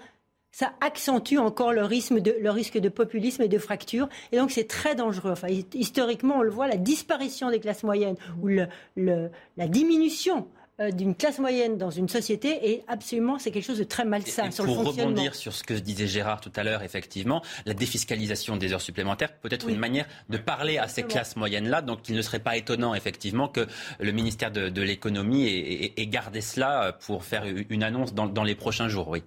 [0.50, 4.08] ça accentue encore le risque de, populisme et de fracture.
[4.32, 5.30] Et donc, c'est très dangereux.
[5.30, 10.48] Enfin, historiquement, on le voit, la disparition des classes moyennes ou la diminution
[10.92, 14.64] d'une classe moyenne dans une société et absolument c'est quelque chose de très malsain sur
[14.64, 14.92] le fonctionnement.
[14.92, 18.80] Pour rebondir sur ce que disait Gérard tout à l'heure, effectivement, la défiscalisation des heures
[18.80, 21.82] supplémentaires peut être une manière de parler à ces classes moyennes-là.
[21.82, 23.66] Donc il ne serait pas étonnant effectivement que
[23.98, 28.88] le ministère de, l'économie ait, gardé cela pour faire une annonce dans, dans les prochains
[28.88, 29.08] jours.
[29.08, 29.22] Oui.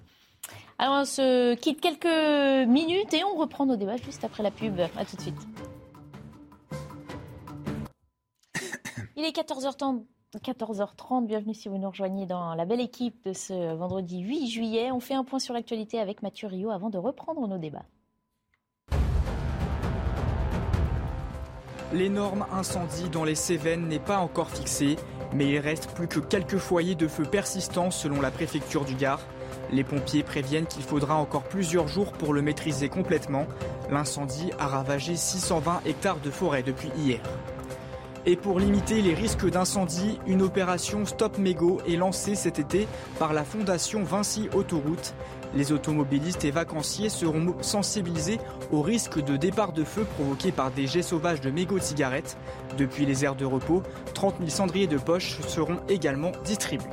[0.82, 4.80] Alors on se quitte quelques minutes et on reprend nos débats juste après la pub.
[4.80, 5.36] À tout de suite.
[9.16, 10.06] Il est 14h30.
[10.40, 14.92] 14h30, bienvenue si vous nous rejoignez dans la belle équipe de ce vendredi 8 juillet.
[14.92, 17.84] On fait un point sur l'actualité avec Mathieu Rio avant de reprendre nos débats.
[21.92, 24.96] L'énorme incendie dans les Cévennes n'est pas encore fixé,
[25.34, 29.20] mais il reste plus que quelques foyers de feu persistants selon la préfecture du Gard.
[29.74, 33.48] Les pompiers préviennent qu'il faudra encore plusieurs jours pour le maîtriser complètement.
[33.90, 37.20] L'incendie a ravagé 620 hectares de forêt depuis hier.
[38.28, 43.34] Et pour limiter les risques d'incendie, une opération Stop Mégo est lancée cet été par
[43.34, 45.16] la fondation Vinci Autoroute.
[45.56, 48.40] Les automobilistes et vacanciers seront sensibilisés
[48.72, 52.38] au risque de départ de feu provoqué par des jets sauvages de mégots de cigarettes.
[52.78, 53.82] Depuis les aires de repos,
[54.14, 56.86] 30 000 cendriers de poche seront également distribués.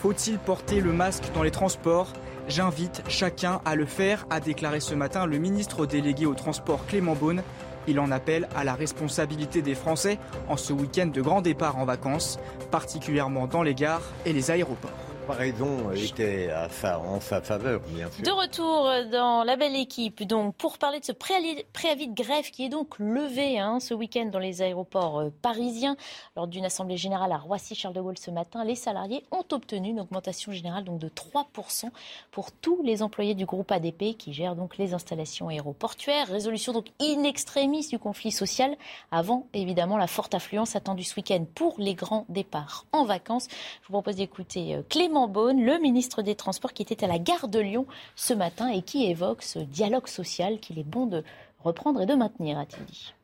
[0.00, 2.12] Faut-il porter le masque dans les transports?
[2.48, 7.14] J'invite chacun à le faire, a déclaré ce matin le ministre délégué au transport Clément
[7.14, 7.42] Beaune.
[7.88, 11.86] Il en appelle à la responsabilité des Français en ce week-end de grand départ en
[11.86, 12.38] vacances,
[12.70, 16.48] particulièrement dans les gares et les aéroports comparaison était
[16.82, 18.24] en sa faveur, bien sûr.
[18.24, 22.64] De retour dans la belle équipe, donc, pour parler de ce préavis de grève qui
[22.64, 25.96] est donc levé hein, ce week-end dans les aéroports euh, parisiens.
[26.34, 30.00] Lors d'une assemblée générale à Roissy-Charles de Gaulle ce matin, les salariés ont obtenu une
[30.00, 31.90] augmentation générale donc, de 3%
[32.30, 36.28] pour tous les employés du groupe ADP qui gère donc les installations aéroportuaires.
[36.28, 38.74] Résolution donc in extremis du conflit social
[39.10, 43.48] avant évidemment la forte affluence attendue ce week-end pour les grands départs en vacances.
[43.82, 44.82] Je vous propose d'écouter euh,
[45.26, 48.82] Beaune, le ministre des Transports qui était à la gare de Lyon ce matin et
[48.82, 51.24] qui évoque ce dialogue social qu'il est bon de
[51.64, 53.14] reprendre et de maintenir, a-t-il dit.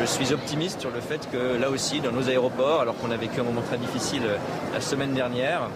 [0.00, 3.16] Je suis optimiste sur le fait que là aussi, dans nos aéroports, alors qu'on a
[3.16, 4.36] vécu un moment très difficile euh,
[4.72, 5.68] la semaine dernière,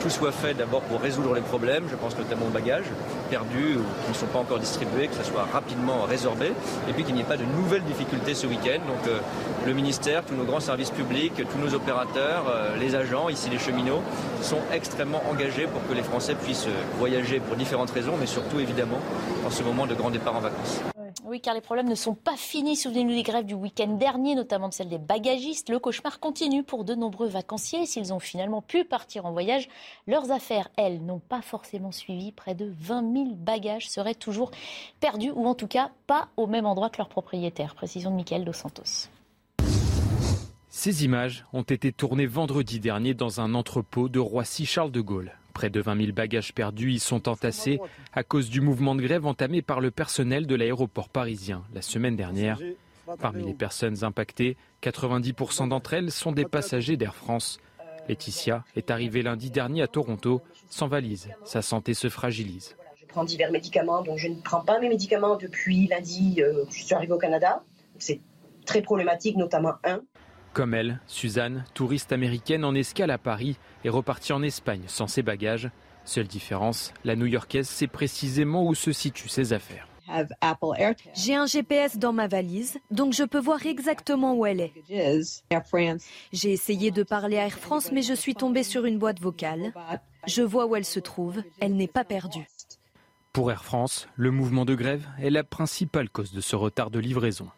[0.00, 2.86] tout soit fait d'abord pour résoudre les problèmes, je pense notamment aux bagages
[3.30, 6.52] perdus ou qui ne sont pas encore distribués, que ça soit rapidement résorbé,
[6.88, 8.80] et puis qu'il n'y ait pas de nouvelles difficultés ce week-end.
[8.86, 9.18] Donc euh,
[9.66, 13.58] le ministère, tous nos grands services publics, tous nos opérateurs, euh, les agents, ici les
[13.58, 14.02] cheminots,
[14.42, 19.00] sont extrêmement engagés pour que les Français puissent voyager pour différentes raisons, mais surtout évidemment
[19.46, 20.82] en ce moment de grand départ en vacances.
[21.24, 22.76] Oui, car les problèmes ne sont pas finis.
[22.76, 25.68] Souvenez-nous des grèves du week-end dernier, notamment de celle des bagagistes.
[25.68, 27.86] Le cauchemar continue pour de nombreux vacanciers.
[27.86, 29.68] S'ils ont finalement pu partir en voyage,
[30.06, 32.32] leurs affaires, elles, n'ont pas forcément suivi.
[32.32, 34.50] Près de 20 000 bagages seraient toujours
[35.00, 37.74] perdus, ou en tout cas pas au même endroit que leurs propriétaires.
[37.74, 39.08] Précision de Michael Dos Santos.
[40.68, 45.32] Ces images ont été tournées vendredi dernier dans un entrepôt de Roissy-Charles de Gaulle.
[45.54, 47.80] Près de 20 000 bagages perdus y sont entassés
[48.12, 52.16] à cause du mouvement de grève entamé par le personnel de l'aéroport parisien la semaine
[52.16, 52.58] dernière.
[53.20, 57.58] Parmi les personnes impactées, 90% d'entre elles sont des passagers d'Air France.
[58.08, 61.28] Laetitia est arrivée lundi dernier à Toronto sans valise.
[61.44, 62.76] Sa santé se fragilise.
[62.96, 66.36] Je prends divers médicaments, donc je ne prends pas mes médicaments depuis lundi.
[66.38, 67.62] Euh, je suis arrivée au Canada.
[67.98, 68.20] C'est
[68.64, 70.00] très problématique, notamment un.
[70.52, 75.22] Comme elle, Suzanne, touriste américaine en escale à Paris, est repartie en Espagne sans ses
[75.22, 75.70] bagages.
[76.04, 79.88] Seule différence, la New-Yorkaise sait précisément où se situent ses affaires.
[81.14, 84.74] J'ai un GPS dans ma valise, donc je peux voir exactement où elle est.
[86.32, 89.72] J'ai essayé de parler à Air France, mais je suis tombée sur une boîte vocale.
[90.26, 92.46] Je vois où elle se trouve, elle n'est pas perdue.
[93.32, 96.98] Pour Air France, le mouvement de grève est la principale cause de ce retard de
[96.98, 97.48] livraison.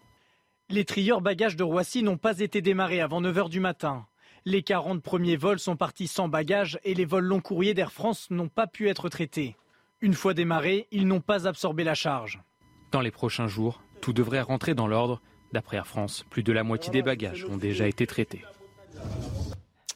[0.74, 4.08] Les trieurs bagages de Roissy n'ont pas été démarrés avant 9h du matin.
[4.44, 8.28] Les 40 premiers vols sont partis sans bagages et les vols long courriers d'Air France
[8.30, 9.54] n'ont pas pu être traités.
[10.00, 12.42] Une fois démarrés, ils n'ont pas absorbé la charge.
[12.90, 15.22] Dans les prochains jours, tout devrait rentrer dans l'ordre.
[15.52, 18.42] D'après Air France, plus de la moitié des bagages ont déjà été traités.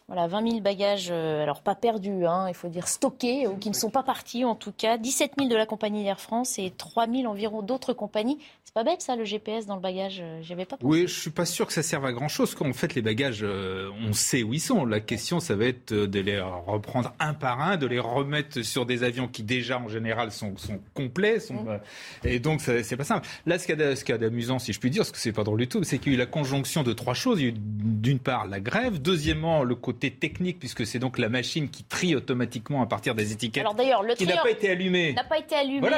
[0.09, 3.68] Voilà, 20 000 bagages, euh, alors pas perdus, hein, il faut dire stockés, ou qui
[3.68, 4.97] ne sont pas partis en tout cas.
[4.97, 8.38] 17 000 de la compagnie d'Air France et 3 000 environ d'autres compagnies.
[8.64, 10.90] C'est pas bête ça, le GPS dans le bagage, euh, j'y avais pas pensé.
[10.90, 12.55] Oui, je suis pas sûr que ça serve à grand chose.
[12.55, 14.87] Quand en fait les bagages, euh, on sait où ils sont.
[14.87, 18.87] La question, ça va être de les reprendre un par un, de les remettre sur
[18.87, 21.38] des avions qui déjà en général sont, sont complets.
[21.38, 21.81] Sont, mmh.
[22.25, 23.29] Et donc c'est pas simple.
[23.44, 25.59] Là, ce qu'il y a d'amusant, si je puis dire, parce que c'est pas drôle
[25.59, 27.40] du tout, c'est qu'il y a eu la conjonction de trois choses.
[27.40, 31.18] Il y a eu d'une part la grève, deuxièmement le côté technique, puisque c'est donc
[31.18, 33.62] la machine qui trie automatiquement à partir des étiquettes.
[33.62, 35.12] Alors d'ailleurs, le qui n'a pas été allumé.
[35.12, 35.88] N'a pas été allumé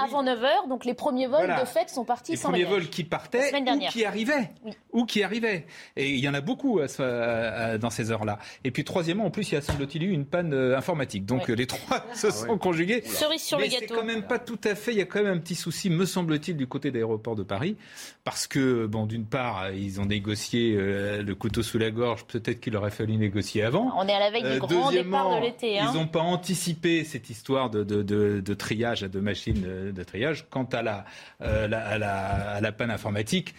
[0.00, 3.52] avant 9h, donc les premiers vols de fait sont partis les premiers vols qui partaient
[3.54, 4.50] ou qui arrivaient.
[4.92, 5.66] Ou qui arrivaient.
[5.96, 8.38] Et il y en a beaucoup dans ces heures-là.
[8.64, 11.24] Et puis troisièmement, en plus, il y a semble-t-il eu une panne euh, informatique.
[11.26, 13.02] Donc les trois se ah sont conjugués.
[13.02, 13.86] Cerise sur Mais le gâteau.
[13.88, 14.92] C'est quand même pas tout à fait.
[14.92, 17.76] Il y a quand même un petit souci, me semble-t-il, du côté d'aéroport de Paris,
[18.24, 22.24] parce que bon, d'une part, ils ont négocié euh, le couteau sous la gorge.
[22.24, 23.92] Peut-être qu'il aurait fallu négocier avant.
[23.96, 25.78] On est à la veille du euh, grand départ de l'été.
[25.78, 25.90] Hein.
[25.92, 30.46] Ils n'ont pas anticipé cette histoire de, de, de, de, triage, de machines de triage.
[30.50, 31.04] Quant à la,
[31.42, 32.16] euh, la, à la,
[32.56, 33.54] à la panne informatique,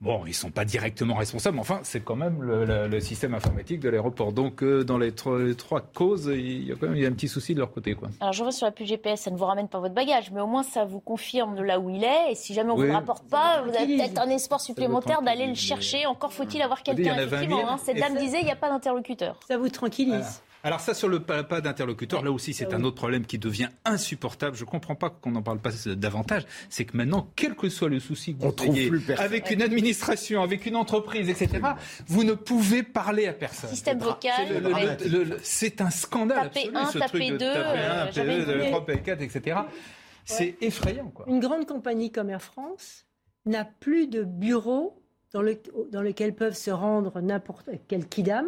[0.00, 3.34] Bon, ils ne sont pas directement responsables, mais enfin, c'est quand même le, le, système
[3.34, 4.32] informatique de l'aéroport.
[4.32, 7.04] Donc, euh, dans les trois, les trois, causes, il y a quand même il y
[7.04, 7.94] a un petit souci de leur côté.
[7.94, 8.08] Quoi.
[8.20, 10.40] Alors, je vois sur la puce GPS, ça ne vous ramène pas votre bagage, mais
[10.40, 12.30] au moins, ça vous confirme de là où il est.
[12.30, 15.20] Et si jamais on ne vous le rapporte pas, vous avez peut-être un espoir supplémentaire
[15.22, 16.06] d'aller le chercher.
[16.06, 17.68] Encore faut-il avoir quelqu'un, effectivement.
[17.68, 17.78] Hein.
[17.84, 19.40] Cette dame disait, il n'y a pas d'interlocuteur.
[19.48, 20.42] Ça vous tranquillise.
[20.64, 24.56] Alors ça, sur le pas, d'interlocuteur, là aussi, c'est un autre problème qui devient insupportable.
[24.56, 26.42] Je ne comprends pas qu'on n'en parle pas davantage.
[26.68, 30.66] C'est que maintenant, quel que soit le souci que vous ayez, avec une administration, avec
[30.66, 31.60] une entreprise, etc.,
[32.06, 33.70] vous ne pouvez parler à personne.
[33.70, 35.38] Système vocal.
[35.42, 38.70] C'est un scandale taper absolu, un, ce taper truc deux, de taper 1, taper 2,
[38.70, 39.56] 3, 4, etc.
[40.24, 41.08] C'est effrayant.
[41.08, 41.24] Quoi.
[41.28, 43.06] Une grande compagnie comme Air France
[43.46, 48.46] n'a plus de bureau dans, le, dans lequel peuvent se rendre n'importe quel kidam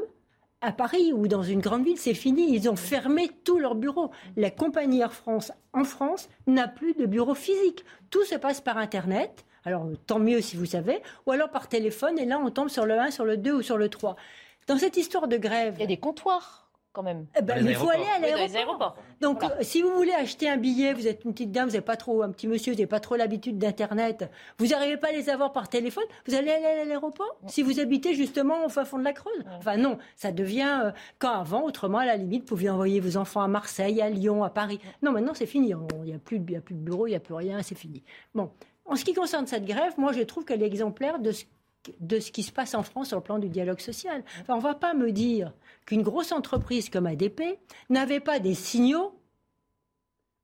[0.61, 2.55] à Paris ou dans une grande ville, c'est fini.
[2.55, 4.11] Ils ont fermé tous leurs bureaux.
[4.37, 7.85] La compagnie Air France en France n'a plus de bureau physique.
[8.11, 9.44] Tout se passe par Internet.
[9.64, 11.03] Alors tant mieux si vous savez.
[11.27, 12.18] Ou alors par téléphone.
[12.18, 14.16] Et là, on tombe sur le 1, sur le 2 ou sur le 3.
[14.66, 15.75] Dans cette histoire de grève.
[15.79, 17.26] Il y a des comptoirs quand même.
[17.38, 18.96] Eh ben, il faut aller à l'aéroport.
[19.20, 21.96] Donc, si vous voulez acheter un billet, vous êtes une petite dame, vous n'avez pas
[21.96, 25.29] trop, un petit monsieur, vous n'avez pas trop l'habitude d'Internet, vous n'arrivez pas à les
[25.31, 28.98] avoir par téléphone, vous allez aller à l'aéroport Si vous habitez justement au fin fond
[28.98, 29.44] de la Creuse.
[29.59, 33.16] Enfin non, ça devient euh, quand avant, autrement, à la limite, vous pouviez envoyer vos
[33.16, 34.81] enfants à Marseille, à Lyon, à Paris.
[35.03, 35.70] Non, maintenant c'est fini.
[35.70, 38.03] Il n'y a, plus, a plus de bureau, il n'y a plus rien, c'est fini.
[38.35, 38.50] Bon.
[38.87, 41.44] En ce qui concerne cette grève, moi je trouve qu'elle est exemplaire de ce
[42.00, 44.22] de ce qui se passe en France sur le plan du dialogue social.
[44.48, 45.53] on ne va pas me dire
[45.90, 47.42] qu'une grosse entreprise comme ADP
[47.88, 49.12] n'avait pas des signaux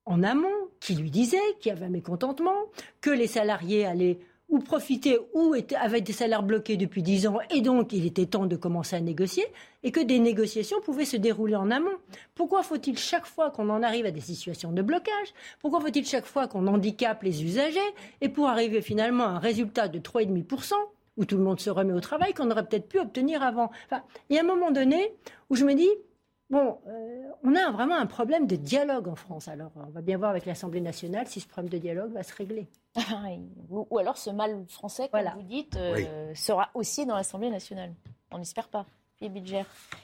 [0.04, 0.48] en amont
[0.80, 2.56] qui lui disaient qu'il y avait un mécontentement,
[3.00, 4.18] que les salariés allaient
[4.48, 8.46] ou profitaient ou avaient des salaires bloqués depuis 10 ans et donc il était temps
[8.46, 9.44] de commencer à négocier
[9.84, 11.96] et que des négociations pouvaient se dérouler en amont.
[12.34, 16.26] Pourquoi faut-il chaque fois qu'on en arrive à des situations de blocage Pourquoi faut-il chaque
[16.26, 17.78] fois qu'on handicape les usagers
[18.20, 20.74] et pour arriver finalement à un résultat de 3,5%
[21.16, 24.02] où tout le monde se remet au travail qu'on aurait peut-être pu obtenir avant enfin,
[24.30, 25.14] Il y a un moment donné
[25.50, 25.88] où je me dis,
[26.48, 29.48] Bon, euh, on a vraiment un problème de dialogue en France.
[29.48, 32.34] Alors, on va bien voir avec l'Assemblée nationale si ce problème de dialogue va se
[32.34, 32.68] régler.
[33.70, 37.94] ou, alors ce mal français, comme vous dites, euh, sera aussi dans l'Assemblée nationale.
[38.30, 38.86] On n'espère pas.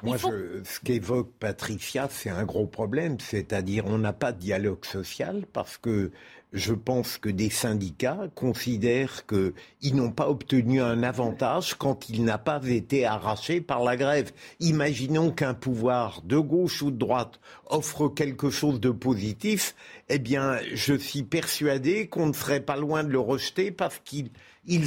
[0.02, 5.44] Moi, ce qu'évoque Patricia, c'est un gros problème, c'est-à-dire on n'a pas de dialogue social
[5.52, 6.12] parce que
[6.54, 12.38] je pense que des syndicats considèrent qu'ils n'ont pas obtenu un avantage quand il n'a
[12.38, 14.32] pas été arraché par la grève.
[14.60, 19.74] Imaginons qu'un pouvoir de gauche ou de droite offre quelque chose de positif,
[20.08, 24.30] eh bien, je suis persuadé qu'on ne serait pas loin de le rejeter parce qu'il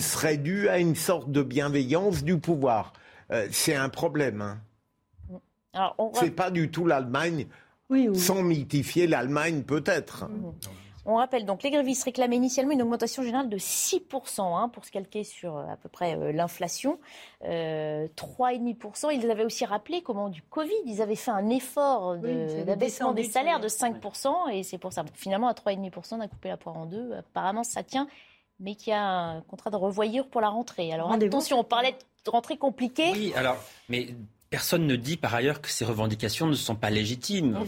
[0.02, 2.94] serait dû à une sorte de bienveillance du pouvoir.
[3.32, 4.42] Euh, c'est un problème.
[4.42, 5.92] Hein.
[6.14, 7.48] C'est pas du tout l'Allemagne.
[8.16, 10.26] Sans mythifier l'Allemagne, peut-être.
[10.26, 10.54] Mmh.
[11.08, 14.92] On rappelle donc, les grévistes réclamaient initialement une augmentation générale de 6% hein, pour se
[14.92, 17.00] calquer sur euh, à peu près euh, l'inflation.
[17.44, 19.14] 3,5%.
[19.14, 23.60] Ils avaient aussi rappelé comment du Covid, ils avaient fait un effort d'abaissement des salaires
[23.60, 24.52] de 5%.
[24.52, 25.06] Et c'est pour ça.
[25.14, 27.14] finalement, à 3,5%, on a coupé la poire en deux.
[27.14, 28.08] Apparemment, ça tient
[28.60, 30.92] mais qu'il y a un contrat de revoyure pour la rentrée.
[30.92, 31.96] Alors attention, on parlait
[32.26, 33.12] de rentrée compliquée.
[33.12, 33.58] Oui, alors,
[33.90, 34.08] mais
[34.56, 37.60] Personne ne dit par ailleurs que ces revendications ne sont pas légitimes.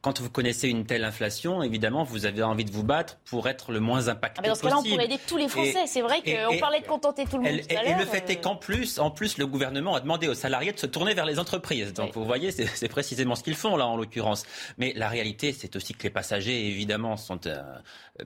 [0.00, 3.70] quand vous connaissez une telle inflation, évidemment, vous avez envie de vous battre pour être
[3.70, 5.84] le moins impacté ah dans ce cas-là, on pourrait aider tous les Français.
[5.86, 7.60] C'est vrai qu'on parlait de contenter tout le monde.
[7.70, 8.40] Et, et le fait est euh.
[8.40, 11.38] qu'en plus, en plus, le gouvernement a demandé aux salariés de se tourner vers les
[11.38, 11.92] entreprises.
[11.92, 14.42] Donc vous voyez, c'est précisément ce qu'ils font là, en l'occurrence.
[14.76, 17.62] Mais la réalité, c'est aussi que les passagers, évidemment, sont euh,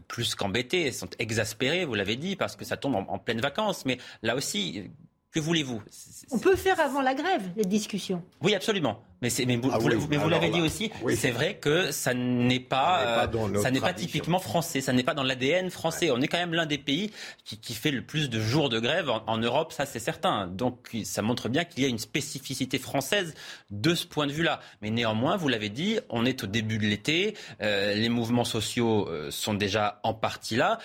[0.06, 1.84] plus qu'embêtés, sont exaspérés.
[1.84, 3.84] Vous l'avez dit, parce que ça tombe en, en pleine vacances.
[3.84, 4.90] Mais là aussi,
[5.33, 5.83] que voulez-vous?
[6.31, 8.22] On peut faire avant la grève les discussions.
[8.43, 9.03] Oui, absolument.
[9.21, 13.62] Mais, mais vous, ah vous l'avez dit aussi, c'est vrai que ça n'est pas, euh,
[13.62, 16.11] ça n'est pas typiquement français, ça n'est pas dans l'ADN français.
[16.12, 17.11] On est quand même l'un des pays
[17.45, 20.47] qui, fait le plus de jours de grève en, Europe, ça c'est certain.
[20.47, 23.35] Donc ça montre bien qu'il y a une spécificité française
[23.71, 24.61] de ce point de vue-là.
[24.83, 29.09] Mais néanmoins, vous l'avez dit, on est au début de l'été, euh, les mouvements sociaux
[29.09, 30.79] euh, sont déjà en partie là.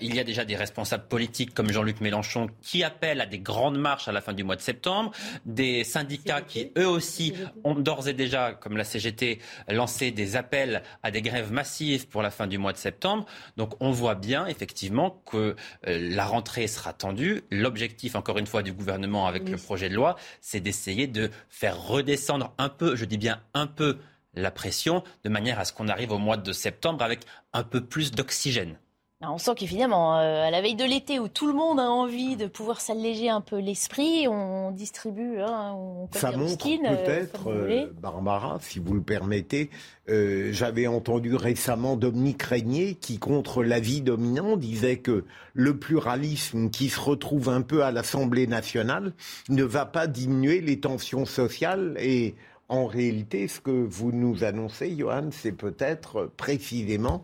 [0.00, 3.78] il y a déjà des responsables politiques comme Jean-Luc Mélenchon qui appellent à des grandes
[3.78, 5.10] marches à la fin du mois de septembre,
[5.44, 7.34] des syndicats qui eux aussi
[7.64, 12.22] ont d'ores et déjà, comme la CGT, lancé des appels à des grèves massives pour
[12.22, 13.26] la fin du mois de septembre.
[13.56, 15.56] Donc on voit bien effectivement que
[15.86, 17.42] euh, la rentrée sera tendue.
[17.50, 21.80] L'objectif, encore une fois, du gouvernement avec le projet de loi, c'est d'essayer de faire
[21.80, 23.98] redescendre un peu, je dis bien un peu,
[24.34, 27.20] la pression, de manière à ce qu'on arrive au mois de septembre avec
[27.52, 28.78] un peu plus d'oxygène.
[29.22, 32.36] On sent qu'évidemment, euh, à la veille de l'été où tout le monde a envie
[32.36, 35.40] de pouvoir s'alléger un peu l'esprit, on distribue.
[35.40, 39.68] Hein, on Ça montre euh, peut-être, euh, Barbara, si vous le permettez,
[40.08, 46.98] j'avais entendu récemment Dominique Régnier qui, contre l'avis dominant, disait que le pluralisme qui se
[46.98, 49.12] retrouve un peu à l'Assemblée nationale
[49.50, 52.34] ne va pas diminuer les tensions sociales et
[52.70, 57.22] en réalité, ce que vous nous annoncez, Johan, c'est peut-être précisément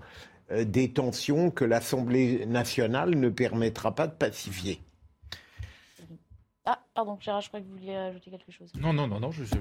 [0.50, 4.80] des tensions que l'Assemblée nationale ne permettra pas de pacifier.
[6.68, 8.72] Ah, pardon, Gérard, je crois que vous vouliez ajouter quelque chose.
[8.74, 9.56] Non, non, non, non, je, suis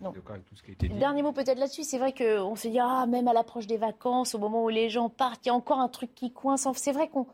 [0.00, 0.98] d'accord avec tout ce qui a été dit.
[0.98, 4.34] Dernier mot peut-être là-dessus, c'est vrai qu'on se dit, ah, même à l'approche des vacances,
[4.34, 6.66] au moment où les gens partent, il y a encore un truc qui coince.
[6.74, 7.26] C'est vrai qu'on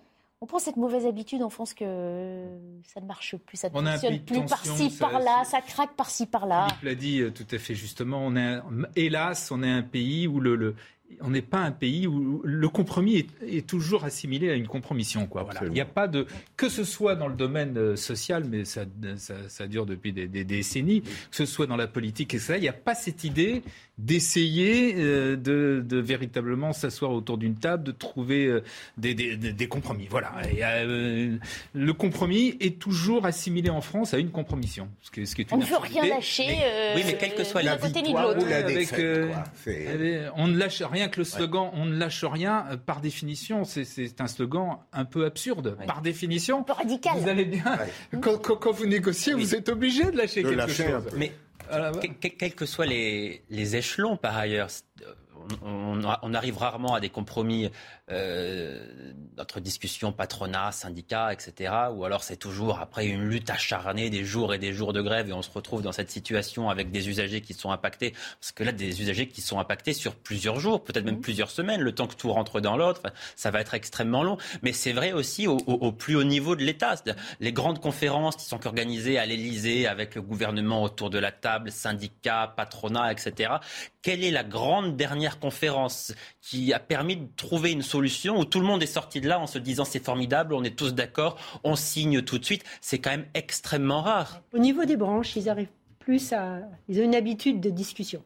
[0.42, 2.44] on prend cette mauvaise habitude en France que
[2.84, 6.66] ça ne marche plus, ça ne fonctionne plus par-ci, par-là, ça craque par-ci, par-là.
[6.68, 8.18] Philippe l'a dit euh, tout à fait justement.
[8.18, 8.60] On est,
[8.96, 10.74] hélas, on est un pays où le,
[11.20, 15.26] on n'est pas un pays où le compromis est, toujours assimilé à une compromission.
[15.26, 15.48] Quoi.
[15.62, 16.26] Il n'y a pas de
[16.56, 18.86] que ce soit dans le domaine euh, social, mais ça,
[19.66, 22.72] dure depuis des, décennies, que ce soit dans la politique, et ça, il n'y a
[22.72, 23.62] pas cette idée
[23.98, 28.62] d'essayer euh, de, véritablement s'asseoir autour d'une table, de trouver euh,
[28.98, 30.06] des, compromis.
[30.10, 30.32] Voilà.
[30.84, 35.64] le compromis est toujours assimilé en France à une compromission, ce qui, est on ne
[35.64, 36.58] veut rien lâcher.
[36.94, 39.30] oui, mais quelle que soit la victoire ou la défaite,
[40.36, 44.20] on ne lâche rien que le slogan on ne lâche rien, euh, par définition, c'est
[44.20, 45.76] un slogan un peu absurde.
[45.86, 47.18] Par définition, un peu radical.
[47.18, 47.64] Vous allez bien.
[48.20, 51.04] Quand, vous négociez, vous êtes obligé de lâcher quelque chose.
[51.16, 51.32] Mais
[52.38, 53.42] quels que soient les,
[53.76, 54.68] échelons, par ailleurs,
[55.62, 57.70] on, arrive rarement à des compromis
[58.10, 61.72] euh, notre discussion patronat, syndicat, etc.
[61.94, 65.28] Ou alors c'est toujours après une lutte acharnée, des jours et des jours de grève,
[65.28, 68.14] et on se retrouve dans cette situation avec des usagers qui sont impactés.
[68.40, 71.20] Parce que là, des usagers qui sont impactés sur plusieurs jours, peut-être même mmh.
[71.20, 73.02] plusieurs semaines, le temps que tout rentre dans l'autre,
[73.34, 74.36] ça va être extrêmement long.
[74.62, 76.94] Mais c'est vrai aussi au, au, plus haut niveau de l'État.
[77.40, 81.70] Les grandes conférences qui sont organisées à l'Élysée avec le gouvernement autour de la table,
[81.70, 83.54] syndicats, patronat, etc.
[84.02, 88.60] Quelle est la grande dernière conférence qui a permis de trouver une solution où tout
[88.60, 91.36] le monde est sorti de là en se disant c'est formidable, on est tous d'accord,
[91.64, 92.64] on signe tout de suite.
[92.80, 94.42] C'est quand même extrêmement rare.
[94.52, 95.68] Au niveau des branches, ils arrivent
[95.98, 96.60] plus à.
[96.88, 98.22] Ils ont une habitude de discussion.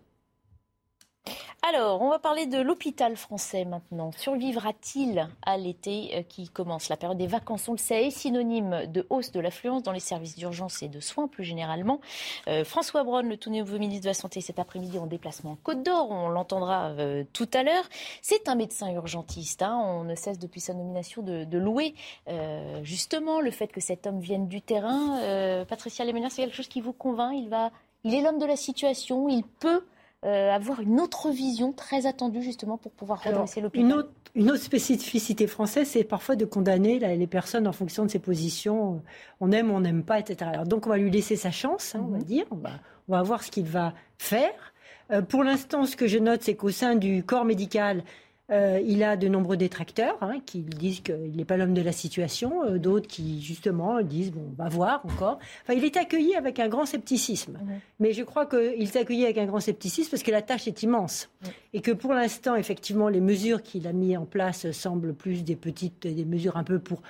[1.62, 4.12] Alors, on va parler de l'hôpital français maintenant.
[4.12, 8.86] Survivra-t-il à l'été euh, qui commence La période des vacances, on le sait, est synonyme
[8.86, 12.00] de hausse de l'affluence dans les services d'urgence et de soins plus généralement.
[12.48, 15.56] Euh, François Braun, le tout nouveau ministre de la Santé, cet après-midi en déplacement en
[15.56, 17.84] Côte d'Or, on l'entendra euh, tout à l'heure.
[18.22, 19.62] C'est un médecin urgentiste.
[19.62, 19.78] Hein.
[19.84, 21.94] On ne cesse depuis sa nomination de, louer
[22.82, 25.64] justement le fait que cet homme vienne du terrain.
[25.66, 27.34] Patricia Leménière, c'est quelque chose qui vous convainc?
[27.36, 27.70] Il, va,
[28.04, 29.84] il est l'homme de la situation, il peut
[30.26, 34.50] euh, avoir une autre vision très attendue justement pour pouvoir redresser l'opinion une autre, une
[34.50, 39.02] autre spécificité française, c'est parfois de condamner les personnes en fonction de ses positions.
[39.40, 40.50] On aime, on n'aime pas, etc.
[40.52, 42.24] Alors, donc on va lui laisser sa chance, hein, on va mhm.
[42.24, 42.44] dire.
[42.50, 42.70] On va,
[43.08, 44.74] on va voir ce qu'il va faire.
[45.10, 48.04] Euh, pour l'instant, ce que je note, c'est qu'au sein du corps médical,
[48.50, 51.92] euh, il a de nombreux détracteurs hein, qui disent qu'il n'est pas l'homme de la
[51.92, 55.38] situation, euh, d'autres qui justement disent bon, on va voir encore.
[55.62, 57.58] Enfin, il est accueilli avec un grand scepticisme.
[58.00, 60.82] Mais je crois qu'il est accueilli avec un grand scepticisme parce que la tâche est
[60.82, 61.30] immense
[61.72, 65.56] et que pour l'instant, effectivement, les mesures qu'il a mises en place semblent plus des
[65.56, 67.02] petites, des mesures un peu pour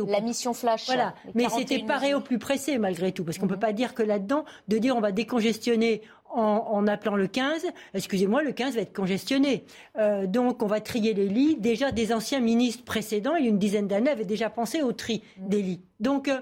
[0.00, 0.86] au la mission flash.
[0.86, 3.60] Voilà, mais c'était parer au plus pressé malgré tout, parce qu'on ne peut mhm.
[3.60, 6.02] pas dire que là-dedans de dire on va décongestionner
[6.36, 9.64] en, appelant le 15, excusez-moi, le 15 va être congestionné.
[9.96, 11.56] Euh, donc on va trier les lits.
[11.56, 14.90] Déjà, des anciens ministres précédents, il y a une dizaine d'années, avaient déjà pensé au
[14.90, 15.80] tri des lits.
[16.00, 16.40] Donc euh,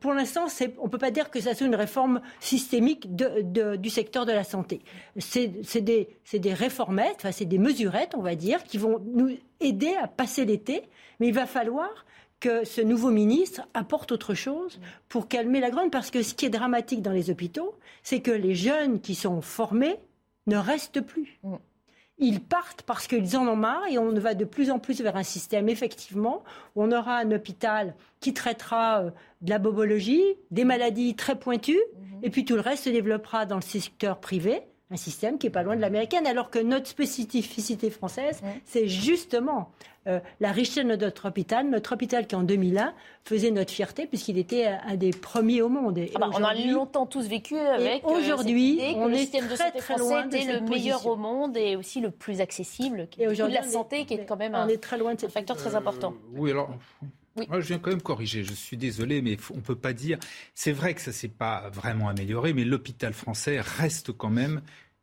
[0.00, 0.46] pour l'instant,
[0.80, 4.42] on ne peut pas dire que ça soit une réforme systémique du secteur de la
[4.42, 4.80] santé.
[5.18, 5.46] C'est
[5.80, 9.30] des, des, réformettes, c'est des mesurettes, on va dire, qui vont nous
[9.60, 10.82] aider à passer l'été,
[11.20, 12.04] mais il va falloir
[12.40, 15.90] que ce nouveau ministre apporte autre chose pour calmer la grande.
[15.90, 19.42] Parce que ce qui est dramatique dans les hôpitaux, c'est que les jeunes qui sont
[19.42, 19.96] formés
[20.46, 21.38] ne restent plus.
[21.42, 21.56] Mm.
[22.22, 25.16] Ils partent parce qu'ils en ont marre et on va de plus en plus vers
[25.16, 26.42] un système, effectivement,
[26.74, 29.10] où on aura un hôpital qui traitera euh,
[29.40, 32.18] de la bobologie, des maladies très pointues, mm-hmm.
[32.24, 35.50] et puis tout le reste se développera dans le secteur privé un système qui est
[35.50, 39.70] pas loin de l'américaine, alors que notre spécificité française, c'est justement
[40.06, 44.38] euh, la richesse de notre hôpital, notre hôpital qui en 2001 faisait notre fierté puisqu'il
[44.38, 46.00] était un des premiers au monde.
[46.14, 49.80] Ah bah, on a longtemps tous vécu avec euh, aujourd'hui, on le système de santé
[49.80, 53.08] français était le meilleur au monde et aussi le plus accessible.
[53.18, 55.56] Et aujourd'hui, la santé qui est quand même un, est très loin de un facteur
[55.56, 56.14] très important.
[56.14, 56.70] Euh, oui, alors
[57.36, 58.44] moi, je viens quand même corriger.
[58.44, 60.18] Je suis désolé, mais on ne peut pas dire.
[60.54, 64.62] C'est vrai que ça ne s'est pas vraiment amélioré, mais l'hôpital français reste quand même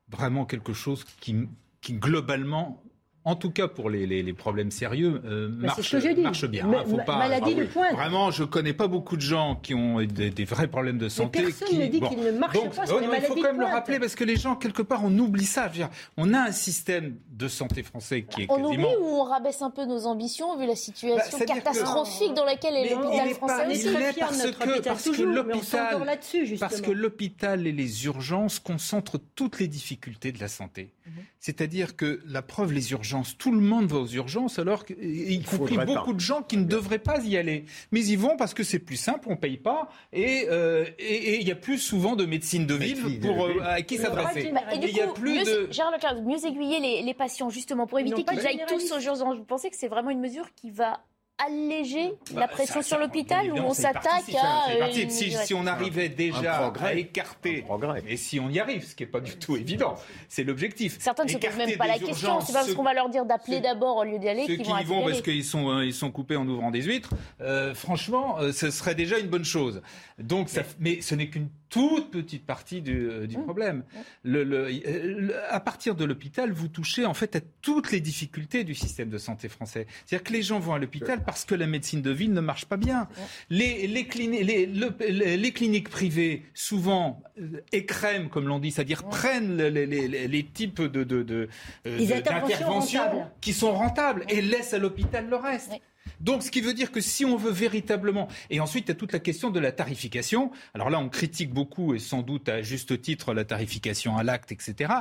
[0.09, 1.47] vraiment quelque chose qui,
[1.81, 2.81] qui globalement
[3.27, 6.65] en tout cas pour les, les, problèmes sérieux, euh, marche, marche, bien.
[6.65, 7.91] Hein, faut pas, maladie de pointe.
[7.91, 11.39] Vraiment, je connais pas beaucoup de gens qui ont des, des vrais problèmes de santé.
[11.39, 13.65] Mais personne qui, ne dit qu'il ne marche pas oh Il faut quand même le
[13.65, 15.67] rappeler parce que les gens, quelque part, on oublie ça.
[15.67, 18.93] Dire, on a un système de santé français qui est on quasiment...
[18.93, 22.75] oublie ou on rabaisse un peu nos ambitions vu la situation bah, catastrophique dans laquelle
[22.75, 23.87] est l'hôpital français aussi.
[23.87, 26.17] Il est parce que, parce que l'hôpital,
[26.59, 30.91] parce que l'hôpital et les urgences concentrent toutes les difficultés de la santé.
[31.05, 31.13] Mhm.
[31.39, 35.77] C'est-à-dire que la preuve, les urgences, tout le monde va aux urgences, alors y compris
[35.77, 37.65] beaucoup de gens qui ne devraient pas y aller.
[37.91, 41.47] Mais ils vont parce que c'est plus simple, on ne paye pas, euh, et il
[41.47, 44.51] y a plus souvent de médecine de ville pour, euh, à qui s'adresser.
[44.73, 46.21] Et, il y a plus mieux, de...
[46.21, 49.37] mieux aiguiller les, patients, justement, pour éviter qu'ils aillent tous aux urgences.
[49.37, 50.99] Vous pensez que c'est vraiment une mesure qui va
[51.37, 54.67] alléger bah, la pression sur l'hôpital ou on s'attaque à.
[55.09, 57.63] Si, on arrivait déjà à écarter,
[58.07, 59.95] et si on y arrive, ce qui n'est pas du tout évident,
[60.27, 60.97] c'est l'objectif.
[60.99, 62.41] Certains ne se posent même pas la question.
[62.41, 64.63] C'est pas parce qu'on va leur dire d'appeler d'abord au lieu d'y aller qu'ils vont.
[64.63, 67.11] Ceux qui y vont parce qu'ils sont, euh, ils sont coupés en ouvrant des huîtres,
[67.41, 69.81] euh, franchement, euh, ce serait déjà une bonne chose.
[70.17, 73.43] Donc, ça, mais ce n'est qu'une toute petite partie du, euh, mmh.
[73.43, 73.77] problème.
[73.77, 73.99] Mmh.
[74.23, 79.09] Le, à partir de l'hôpital, vous touchez en fait à toutes les difficultés du système
[79.09, 79.87] de santé français.
[80.05, 82.65] C'est-à-dire que les gens vont à l'hôpital parce que la médecine de ville ne marche
[82.65, 83.01] pas bien.
[83.01, 83.21] Mmh.
[83.49, 90.81] Les, les, les, cliniques privées, souvent, euh, écrèment, comme l'on dit, c'est-à-dire prennent les, types
[90.81, 91.49] de, de, de,
[91.85, 95.71] euh, d'interventions qui sont rentables et laissent à l'hôpital le reste.
[96.19, 98.95] Donc, ce qui veut dire que si on veut véritablement, et ensuite, il y a
[98.95, 100.51] toute la question de la tarification.
[100.73, 104.51] Alors là, on critique beaucoup, et sans doute à juste titre, la tarification à l'acte,
[104.51, 104.93] etc.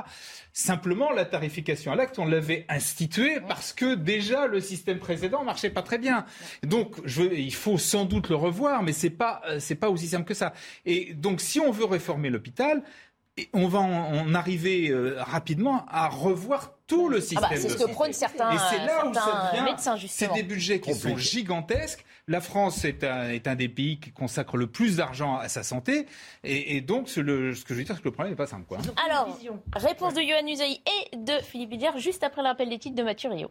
[0.53, 5.69] Simplement, la tarification à l'acte, on l'avait instituée parce que déjà le système précédent marchait
[5.69, 6.25] pas très bien.
[6.63, 10.07] Donc, je, il faut sans doute le revoir, mais c'est pas, euh, c'est pas aussi
[10.07, 10.53] simple que ça.
[10.85, 12.83] Et donc, si on veut réformer l'hôpital,
[13.53, 17.43] on va en, arriver euh, rapidement à revoir tout le système.
[17.43, 20.33] Ah bah, c'est ce que prônent certains, et c'est là où ça médecins, justement.
[20.33, 22.05] C'est des budgets qui sont gigantesques.
[22.29, 25.63] La France est un, est un, des pays qui consacre le plus d'argent à sa
[25.63, 26.07] santé.
[26.43, 28.47] Et, donc, ce, le, ce, que je veux dire, c'est que le problème n'est pas
[28.47, 28.65] simple.
[28.67, 28.79] Quoi.
[29.05, 29.37] Alors,
[29.73, 30.81] réponse de Yohann Usaï
[31.11, 33.49] et de Philippe Billiard juste après le rappel des titres de Mathieu Rio.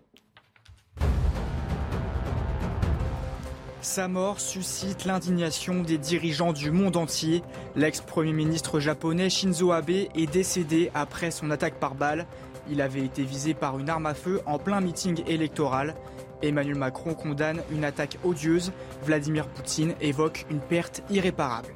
[3.87, 7.45] Sa mort suscite l'indignation des dirigeants du monde entier.
[7.77, 12.27] L'ex-premier ministre japonais Shinzo Abe est décédé après son attaque par balle.
[12.69, 15.95] Il avait été visé par une arme à feu en plein meeting électoral.
[16.43, 18.73] Emmanuel Macron condamne une attaque odieuse.
[19.05, 21.69] Vladimir Poutine évoque une perte irréparable.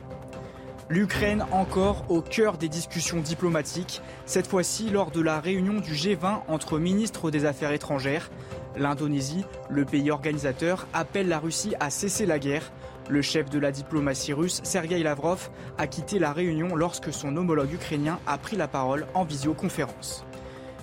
[0.88, 6.40] L'Ukraine encore au cœur des discussions diplomatiques, cette fois-ci lors de la réunion du G20
[6.48, 8.28] entre ministres des Affaires étrangères.
[8.76, 12.72] L'Indonésie, le pays organisateur, appelle la Russie à cesser la guerre.
[13.08, 17.72] Le chef de la diplomatie russe, Sergei Lavrov, a quitté la réunion lorsque son homologue
[17.72, 20.24] ukrainien a pris la parole en visioconférence.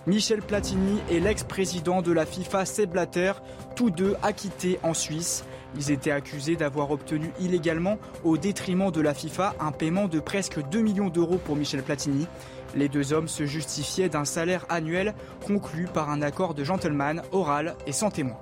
[0.07, 3.33] Michel Platini et l'ex-président de la FIFA, Seb Blatter,
[3.75, 5.43] tous deux acquittés en Suisse.
[5.75, 10.65] Ils étaient accusés d'avoir obtenu illégalement, au détriment de la FIFA, un paiement de presque
[10.69, 12.25] 2 millions d'euros pour Michel Platini.
[12.73, 15.13] Les deux hommes se justifiaient d'un salaire annuel
[15.45, 18.37] conclu par un accord de gentleman oral et sans témoin.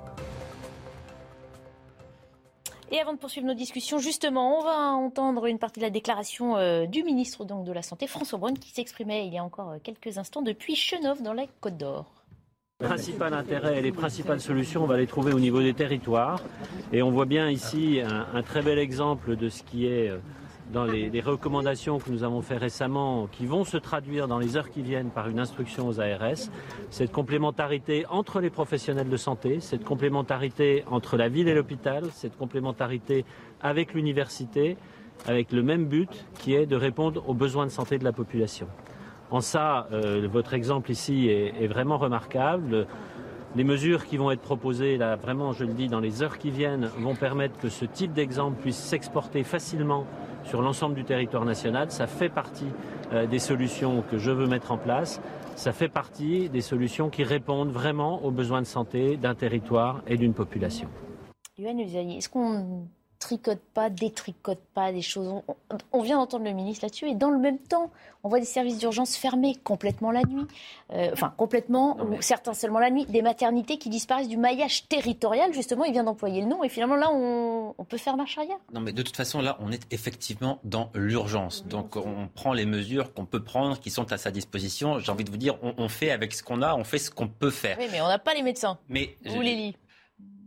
[2.95, 6.55] Et avant de poursuivre nos discussions, justement, on va entendre une partie de la déclaration
[6.55, 9.71] euh, du ministre donc, de la Santé, François Braun, qui s'exprimait il y a encore
[9.71, 12.05] euh, quelques instants depuis Chenov dans la Côte d'Or.
[12.79, 16.41] Le principal intérêt et les principales solutions, on va les trouver au niveau des territoires.
[16.93, 20.19] Et on voit bien ici un très bel exemple de ce qui est euh,
[20.71, 24.69] dans les, recommandations que nous avons faites récemment, qui vont se traduire dans les heures
[24.69, 26.49] qui viennent par une instruction aux ARS,
[26.89, 32.37] cette complémentarité entre les professionnels de santé, cette complémentarité entre la ville et l'hôpital, cette
[32.37, 33.25] complémentarité
[33.61, 34.77] avec l'université,
[35.27, 38.67] avec le même but qui est de répondre aux besoins de santé de la population.
[39.31, 42.87] En ça, euh, votre exemple ici est, est vraiment remarquable.
[43.55, 46.51] Les mesures qui vont être proposées, là, vraiment, je le dis, dans les heures qui
[46.51, 50.05] viennent, vont permettre que ce type d'exemple puisse s'exporter facilement
[50.45, 51.91] sur l'ensemble du territoire national.
[51.91, 52.67] Ça fait partie
[53.11, 55.21] euh, des solutions que je veux mettre en place.
[55.55, 60.17] Ça fait partie des solutions qui répondent vraiment aux besoins de santé d'un territoire et
[60.17, 60.87] d'une population.
[63.19, 65.41] Tricote pas, détricote pas des choses.
[65.91, 67.91] On, vient d'entendre le ministre là-dessus et dans le même temps,
[68.23, 70.45] on voit des services d'urgence fermés complètement la nuit,
[70.93, 75.53] euh, enfin complètement, ou certains seulement la nuit, des maternités qui disparaissent du maillage territorial,
[75.53, 78.57] justement, il vient d'employer le nom et finalement là, on, peut faire marche arrière.
[78.73, 81.65] Non mais de toute façon, là, on est effectivement dans l'urgence.
[81.67, 84.99] Donc on prend les mesures qu'on peut prendre, qui sont à sa disposition.
[84.99, 87.27] J'ai envie de vous dire, on, fait avec ce qu'on a, on fait ce qu'on
[87.27, 87.77] peut faire.
[87.79, 88.77] Oui, mais on n'a pas les médecins.
[88.89, 89.75] Mais vous les lit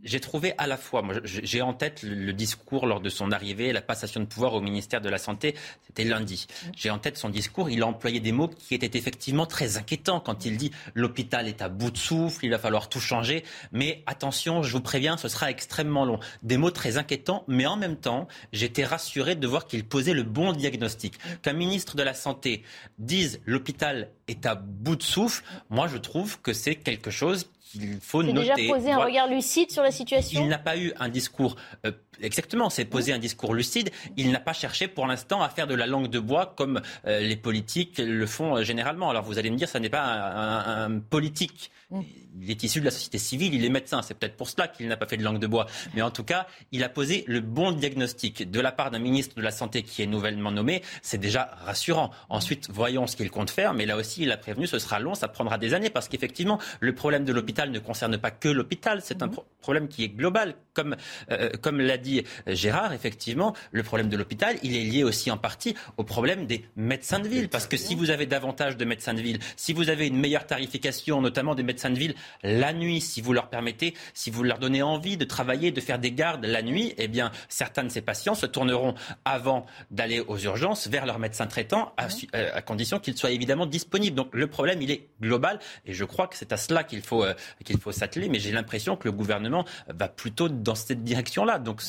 [0.03, 3.73] j'ai trouvé à la fois, moi j'ai en tête le discours lors de son arrivée,
[3.73, 6.47] la passation de pouvoir au ministère de la Santé, c'était lundi.
[6.75, 10.19] J'ai en tête son discours, il a employé des mots qui étaient effectivement très inquiétants
[10.19, 14.03] quand il dit l'hôpital est à bout de souffle, il va falloir tout changer, mais
[14.05, 16.19] attention, je vous préviens, ce sera extrêmement long.
[16.43, 20.23] Des mots très inquiétants, mais en même temps, j'étais rassuré de voir qu'il posait le
[20.23, 21.15] bon diagnostic.
[21.41, 22.63] Qu'un ministre de la Santé
[22.97, 27.99] dise l'hôpital est à bout de souffle, moi je trouve que c'est quelque chose qu'il
[28.01, 28.39] faut noter.
[28.39, 31.55] déjà posé un regard lucide sur la situation Il n'a pas eu un discours
[31.85, 31.91] euh,
[32.21, 33.91] exactement, c'est poser un discours lucide.
[34.17, 37.19] Il n'a pas cherché pour l'instant à faire de la langue de bois comme euh,
[37.19, 39.09] les politiques le font euh, généralement.
[39.09, 41.71] Alors vous allez me dire, ça n'est pas un, politique.
[41.91, 42.01] Mm.
[42.41, 44.01] Il est issu de la société civile, il est médecin.
[44.01, 45.65] C'est peut-être pour cela qu'il n'a pas fait de langue de bois.
[45.93, 49.35] Mais en tout cas, il a posé le bon diagnostic de la part d'un ministre
[49.35, 50.83] de la Santé qui est nouvellement nommé.
[51.01, 52.11] C'est déjà rassurant.
[52.29, 53.73] Ensuite, voyons ce qu'il compte faire.
[53.73, 56.59] Mais là aussi, il a prévenu, ce sera long, ça prendra des années parce qu'effectivement,
[56.79, 59.01] le problème de l'hôpital ne concerne pas que l'hôpital.
[59.03, 59.35] C'est un mm.
[59.61, 60.55] problème qui est global.
[60.73, 60.95] Comme,
[61.31, 65.37] euh, comme l'a dit Gérard, effectivement, le problème de l'hôpital, il est lié aussi en
[65.37, 67.49] partie au problème des médecins de ville.
[67.49, 70.45] Parce que si vous avez davantage de médecins de ville, si vous avez une meilleure
[70.45, 74.59] tarification, notamment des médecins de ville la nuit, si vous leur permettez, si vous leur
[74.59, 78.01] donnez envie de travailler, de faire des gardes la nuit, eh bien, certains de ces
[78.01, 78.95] patients se tourneront
[79.25, 83.65] avant d'aller aux urgences vers leur médecin traitant, à, euh, à condition qu'ils soient évidemment
[83.65, 84.15] disponibles.
[84.15, 87.23] Donc le problème, il est global et je crois que c'est à cela qu'il faut,
[87.23, 88.29] euh, qu'il faut s'atteler.
[88.29, 91.59] Mais j'ai l'impression que le gouvernement va plutôt dans cette direction-là.
[91.59, 91.81] Donc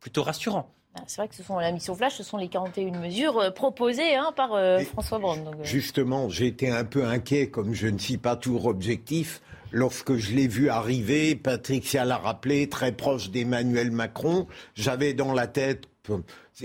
[0.00, 0.75] plutôt rassurant.
[0.96, 3.50] Ah, c'est vrai que ce sont la mission flash, ce sont les 41 mesures euh,
[3.50, 5.46] proposées hein, par euh, François Braun.
[5.46, 5.64] Euh.
[5.64, 9.42] Justement, j'ai été un peu inquiet, comme je ne suis pas toujours objectif,
[9.72, 11.34] lorsque je l'ai vu arriver.
[11.34, 14.46] Patricia l'a rappelé, très proche d'Emmanuel Macron.
[14.74, 15.86] J'avais dans la tête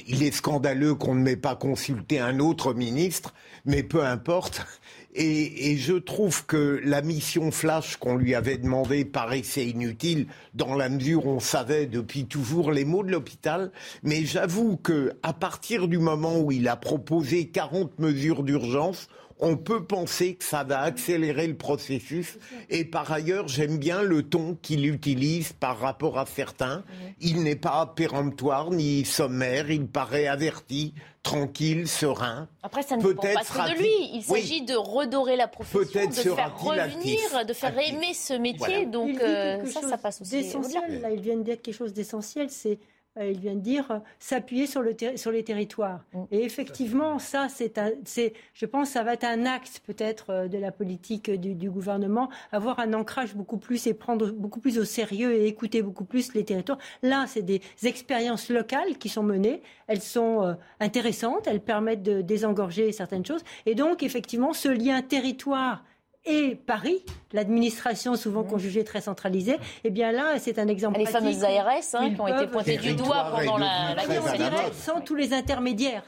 [0.07, 3.33] il est scandaleux qu'on ne m'ait pas consulté un autre ministre,
[3.65, 4.65] mais peu importe.
[5.13, 10.89] Et, je trouve que la mission flash qu'on lui avait demandée paraissait inutile dans la
[10.89, 13.71] mesure où on savait depuis toujours les mots de l'hôpital.
[14.03, 19.09] Mais j'avoue que à partir du moment où il a proposé 40 mesures d'urgence,
[19.41, 22.37] on peut penser que ça va accélérer le processus.
[22.69, 26.83] Et par ailleurs, j'aime bien le ton qu'il utilise par rapport à certains.
[27.19, 32.47] Il n'est pas péremptoire ni sommaire, il paraît averti, tranquille, serein.
[32.61, 34.11] Après, ça ne dépend pas que de lui.
[34.13, 38.85] Il s'agit de redorer la profession, de faire revenir, de faire aimer ce métier.
[38.85, 40.37] Donc euh, ça, ça passe aussi.
[40.37, 42.77] Essentiel, là, il vient de dire quelque chose d'essentiel, c'est
[43.19, 46.05] il vient de dire, euh, s'appuyer sur, le sur les territoires.
[46.13, 46.23] Mm.
[46.31, 50.71] Et effectivement, ça, c'est, je pense, ça va être un axe peut-être euh, de la
[50.71, 55.47] politique du, gouvernement, avoir un ancrage beaucoup plus et prendre beaucoup plus au sérieux et
[55.47, 56.77] écouter beaucoup plus les territoires.
[57.01, 59.61] Là, c'est des expériences locales qui sont menées.
[59.87, 63.41] Elles sont intéressantes, elles permettent de désengorger certaines choses.
[63.65, 65.83] Et donc, effectivement, ce lien territoire
[66.25, 71.05] et Paris, l'administration souvent qu'on jugeait très centralisée, eh bien là, c'est un exemple Les
[71.07, 75.15] fameuses ARS hein, qui ont été pointées du doigt pendant la, la guerre Sans tous
[75.15, 76.03] les intermédiaires.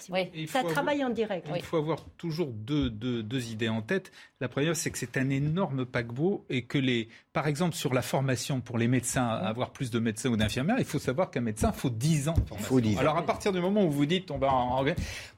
[0.48, 1.48] Ça travaille en direct.
[1.56, 4.12] Il faut avoir toujours deux, deux, deux idées en tête.
[4.44, 8.02] La première, c'est que c'est un énorme paquebot et que les, par exemple, sur la
[8.02, 11.72] formation pour les médecins, avoir plus de médecins ou d'infirmières, il faut savoir qu'un médecin,
[11.72, 12.36] faut 10 ans.
[12.60, 13.00] Faut 10 ans.
[13.00, 14.84] Alors à partir du moment où vous dites, on va en...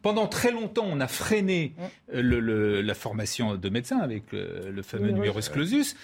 [0.02, 1.76] pendant très longtemps, on a freiné
[2.16, 5.96] euh, le, la formation de médecins avec le, le fameux numerus clausus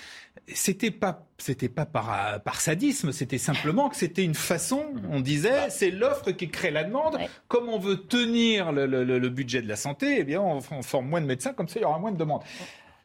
[0.47, 5.49] c'était pas c'était pas par, par sadisme, c'était simplement que c'était une façon, on disait,
[5.49, 5.69] bah.
[5.69, 7.17] c'est l'offre qui crée la demande.
[7.47, 11.25] Comme on veut tenir le, budget de la santé, eh bien on, forme moins de
[11.25, 12.43] médecins, comme ça il y aura moins de demandes.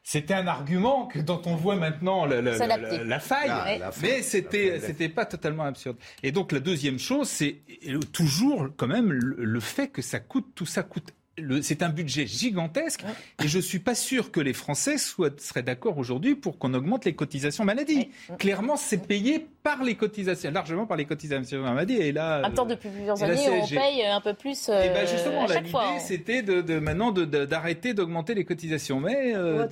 [0.09, 5.25] C'était un argument que, dont on voit maintenant la, la, faille, mais c'était c'était pas
[5.25, 5.97] totalement absurde.
[6.23, 7.57] Et donc la deuxième chose, c'est
[8.13, 11.11] toujours quand même le fait que ça coûte tout ça coûte
[11.61, 13.03] c'est un budget gigantesque.
[13.43, 17.13] Et je suis pas sûr que les Français seraient d'accord aujourd'hui pour qu'on augmente les
[17.13, 18.09] cotisations maladie.
[18.39, 21.95] Clairement, c'est payé par les cotisations, largement par les cotisations maladie.
[21.95, 24.69] Et là, en temps, depuis plusieurs années, on paye un peu plus.
[24.69, 25.99] Euh, et ben justement, l'idée, hein.
[25.99, 29.01] c'était de, maintenant d'arrêter d'augmenter les cotisations.
[29.01, 29.67] Mais euh,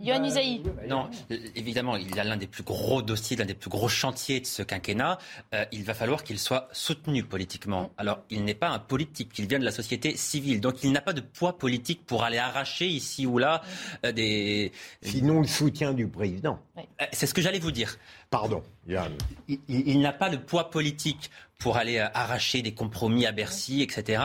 [0.00, 0.62] Yohann Usaï.
[0.88, 1.08] Non,
[1.54, 4.62] évidemment, il a l'un des plus gros dossiers, l'un des plus gros chantiers de ce
[4.62, 5.18] quinquennat.
[5.54, 7.82] Euh, il va falloir qu'il soit soutenu politiquement.
[7.82, 7.90] Mm.
[7.98, 10.60] Alors, il n'est pas un politique, il vient de la société civile.
[10.60, 13.62] Donc il n'a pas de poids politique pour aller arracher ici ou là
[14.04, 14.72] euh, des...
[15.02, 16.58] Sinon le soutien du président.
[16.78, 17.96] Euh, c'est ce que j'allais vous dire.
[18.30, 19.12] Pardon, Yann.
[19.48, 24.22] il n'a pas de poids politique pour aller euh, arracher des compromis à Bercy, etc.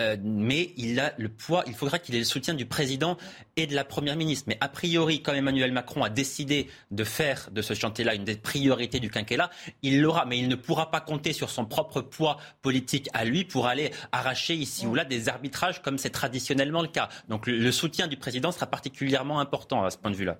[0.00, 3.16] Euh, mais il a le poids, il faudra qu'il ait le soutien du président
[3.56, 4.46] et de la première ministre.
[4.48, 8.34] Mais a priori, comme Emmanuel Macron a décidé de faire de ce chantier-là une des
[8.34, 9.50] priorités du quinquennat,
[9.82, 13.44] il l'aura, mais il ne pourra pas compter sur son propre poids politique à lui
[13.44, 17.08] pour aller arracher ici ou là des arbitrages comme c'est traditionnellement le cas.
[17.28, 20.38] Donc le, soutien du président sera particulièrement important à ce point de vue-là.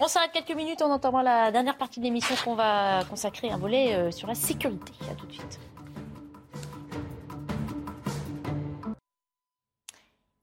[0.00, 3.56] On s'arrête quelques minutes en entendant la dernière partie de l'émission qu'on va consacrer un
[3.56, 4.92] volet euh, sur la sécurité.
[5.10, 5.58] À tout de suite.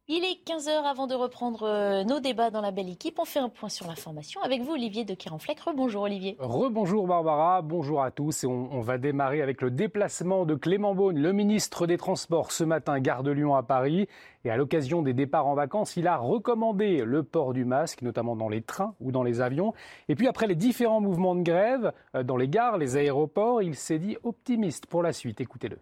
[0.07, 3.17] Il est 15h avant de reprendre euh, nos débats dans la belle équipe.
[3.17, 5.59] On fait un point sur l'information avec vous, Olivier de Kéranfleck.
[5.59, 6.35] Rebonjour, Olivier.
[6.37, 7.63] Rebonjour, Barbara.
[7.63, 8.43] Bonjour à tous.
[8.43, 12.63] Et on, va démarrer avec le déplacement de Clément Beaune, le ministre des Transports, ce
[12.63, 14.07] matin, gare de Lyon à Paris.
[14.43, 18.35] Et à l'occasion des départs en vacances, il a recommandé le port du masque, notamment
[18.35, 19.73] dans les trains ou dans les avions.
[20.07, 23.73] Et puis après les différents mouvements de grève euh, dans les gares, les aéroports, il
[23.73, 25.41] s'est dit optimiste pour la suite.
[25.41, 25.79] Écoutez-le.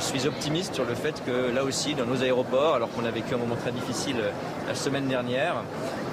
[0.00, 3.10] Je suis optimiste sur le fait que là aussi, dans nos aéroports, alors qu'on a
[3.10, 4.30] vécu un moment très difficile euh,
[4.66, 5.56] la semaine dernière,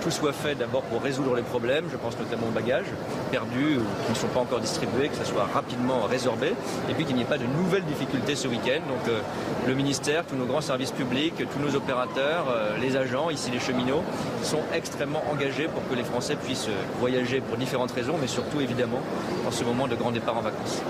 [0.02, 2.92] tout soit fait d'abord pour résoudre les problèmes, je pense notamment aux bagages
[3.32, 6.54] perdus ou qui ne sont pas encore distribués, que ça soit rapidement résorbé,
[6.90, 8.82] et puis qu'il n'y ait pas de nouvelles difficultés ce week-end.
[8.90, 9.22] Donc euh,
[9.68, 13.60] le ministère, tous nos grands services publics, tous nos opérateurs, euh, les agents, ici les
[13.60, 14.04] cheminots,
[14.44, 19.00] sont extrêmement engagés pour que les Français puissent voyager pour différentes raisons, mais surtout évidemment
[19.48, 20.82] en ce moment de grand départ en vacances.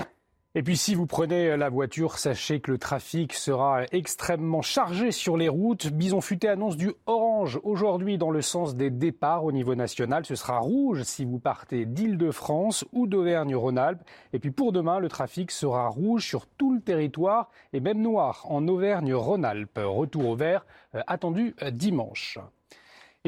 [0.54, 5.36] Et puis si vous prenez la voiture, sachez que le trafic sera extrêmement chargé sur
[5.36, 5.88] les routes.
[5.92, 10.24] Bison Futé annonce du orange aujourd'hui dans le sens des départs au niveau national.
[10.24, 14.02] Ce sera rouge si vous partez d'Île-de-France ou d'Auvergne-Rhône-Alpes.
[14.32, 18.46] Et puis pour demain, le trafic sera rouge sur tout le territoire et même noir
[18.48, 19.78] en Auvergne-Rhône-Alpes.
[19.84, 22.38] Retour au vert euh, attendu euh, dimanche.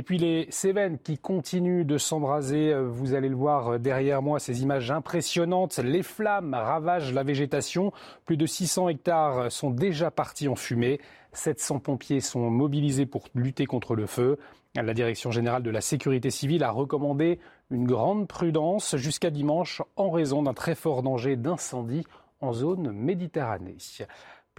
[0.00, 2.74] Et puis les Cévennes qui continuent de s'embraser.
[2.74, 5.76] Vous allez le voir derrière moi, ces images impressionnantes.
[5.76, 7.92] Les flammes ravagent la végétation.
[8.24, 11.00] Plus de 600 hectares sont déjà partis en fumée.
[11.34, 14.38] 700 pompiers sont mobilisés pour lutter contre le feu.
[14.74, 17.38] La Direction générale de la sécurité civile a recommandé
[17.70, 22.06] une grande prudence jusqu'à dimanche en raison d'un très fort danger d'incendie
[22.40, 23.76] en zone Méditerranée.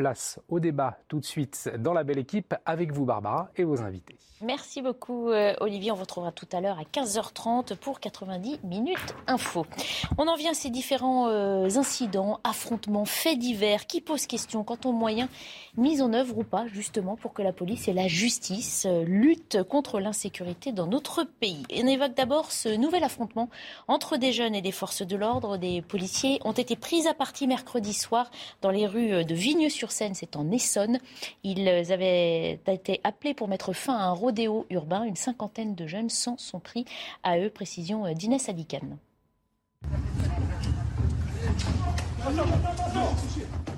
[0.02, 3.82] Place au débat tout de suite dans la belle équipe avec vous Barbara et vos
[3.84, 4.18] invités.
[4.44, 5.92] Merci beaucoup euh, Olivier.
[5.92, 9.68] On vous retrouvera tout à l'heure à 15h30 pour 90 minutes info.
[10.18, 14.80] On en vient à ces différents euh, incidents, affrontements, faits divers qui posent question quant
[14.84, 15.30] aux moyens
[15.78, 19.62] mis en œuvre ou pas justement pour que la police et la justice euh, luttent
[19.62, 21.64] contre l'insécurité dans notre pays.
[21.72, 23.48] On évoque d'abord ce nouvel affrontement
[23.88, 25.58] entre des jeunes et des forces de l'ordre.
[25.58, 28.32] Des policiers ont été pris à partie mercredi soir
[28.64, 29.36] dans les rues de
[29.92, 31.00] Vigneux-sur-Seine, c'est en Essonne.
[31.44, 35.04] Ils avaient été appelés pour mettre fin à un rodéo urbain.
[35.04, 36.86] Une cinquantaine de jeunes s'en sont pris
[37.24, 37.50] à eux.
[37.50, 38.98] Précision euh, d'Inès Adikan.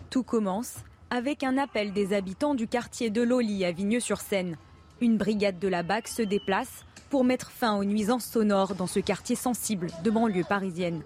[0.09, 0.75] Tout commence
[1.09, 4.57] avec un appel des habitants du quartier de Loli à Vigneux-sur-Seine.
[5.01, 8.99] Une brigade de la BAC se déplace pour mettre fin aux nuisances sonores dans ce
[8.99, 11.03] quartier sensible de banlieue parisienne.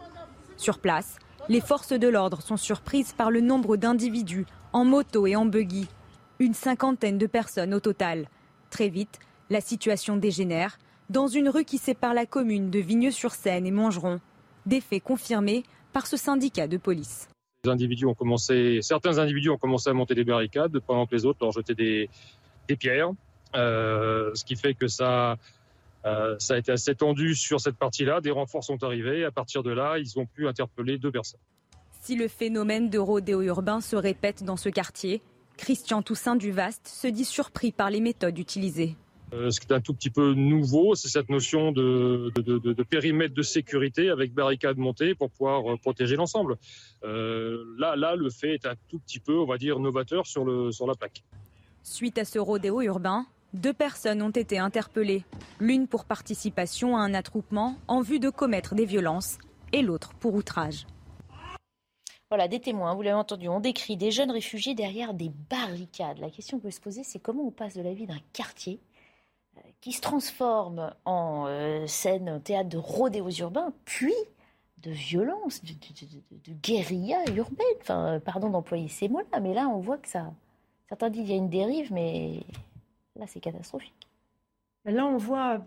[0.58, 1.18] Sur place,
[1.50, 5.88] les forces de l'ordre sont surprises par le nombre d'individus en moto et en buggy.
[6.40, 8.28] Une cinquantaine de personnes au total.
[8.70, 10.78] Très vite, la situation dégénère
[11.10, 14.20] dans une rue qui sépare la commune de Vigneux-sur-Seine et Montgeron.
[14.66, 15.64] Des faits confirmés
[15.94, 17.30] par ce syndicat de police.
[18.82, 22.10] certains individus ont commencé à monter des barricades pendant que les autres leur jetaient des,
[22.78, 23.12] pierres.
[23.56, 25.38] Euh, ce qui fait que ça,
[26.06, 28.22] euh, ça a été assez tendu sur cette partie-là.
[28.22, 29.24] Des renforts sont arrivés.
[29.24, 31.40] À partir de là, ils ont pu interpeller deux personnes.
[32.08, 35.22] Si le phénomène de rodéo urbain se répète dans ce quartier,
[35.58, 38.96] Christian Toussaint Duvaste se dit surpris par les méthodes utilisées.
[39.34, 42.32] Euh, ce qui est un tout petit peu nouveau, c'est cette notion de,
[42.90, 46.56] périmètre de sécurité avec barricades montées pour pouvoir euh, protéger l'ensemble.
[47.04, 50.46] Euh, là, là, le fait est un tout petit peu, on va dire, novateur sur,
[50.46, 51.26] le, sur la plaque.
[51.84, 55.26] Suite à ce rodéo urbain, deux personnes ont été interpellées.
[55.60, 59.40] L'une pour participation à un attroupement en vue de commettre des violences
[59.74, 60.86] et l'autre pour outrage.
[62.30, 66.20] Voilà, des témoins, vous l'avez entendu, on décrit des jeunes réfugiés derrière des barricades.
[66.20, 68.80] La question qu'on peut se poser, c'est comment on passe de la vie d'un quartier
[69.82, 74.14] qui se transforme en euh, scène, théâtre de rodéos urbains, puis
[74.80, 75.74] de violence, de,
[76.62, 77.66] guérilla urbaine.
[77.82, 80.34] Enfin, pardon d'employer ces mots-là, mais là, on voit que ça.
[80.90, 82.44] Certains disent qu'il y a une dérive, mais
[83.16, 84.08] là, c'est catastrophique.
[84.86, 85.62] Là, on voit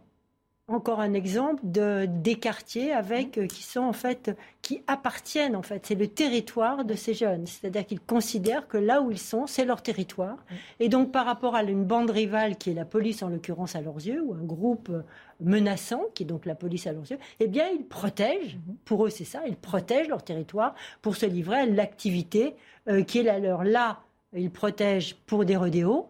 [0.72, 5.62] encore un exemple de des quartiers avec euh, qui sont en fait qui appartiennent en
[5.62, 5.86] fait.
[5.86, 7.46] C'est le territoire de ces jeunes.
[7.46, 10.36] C'est-à-dire qu'ils considèrent que là où ils sont c'est leur territoire.
[10.78, 13.80] Et donc par rapport à une bande rivale qui est la police en l'occurrence à
[13.80, 14.90] leurs yeux ou un groupe
[15.40, 18.58] menaçant qui est donc la police à leurs yeux eh bien ils protègent.
[18.84, 19.42] Pour eux c'est ça.
[19.46, 22.54] Ils protègent leur territoire pour se livrer à l'activité
[22.88, 23.64] euh, qui est la leur.
[23.64, 24.00] Là
[24.34, 26.09] ils protègent pour des rodéos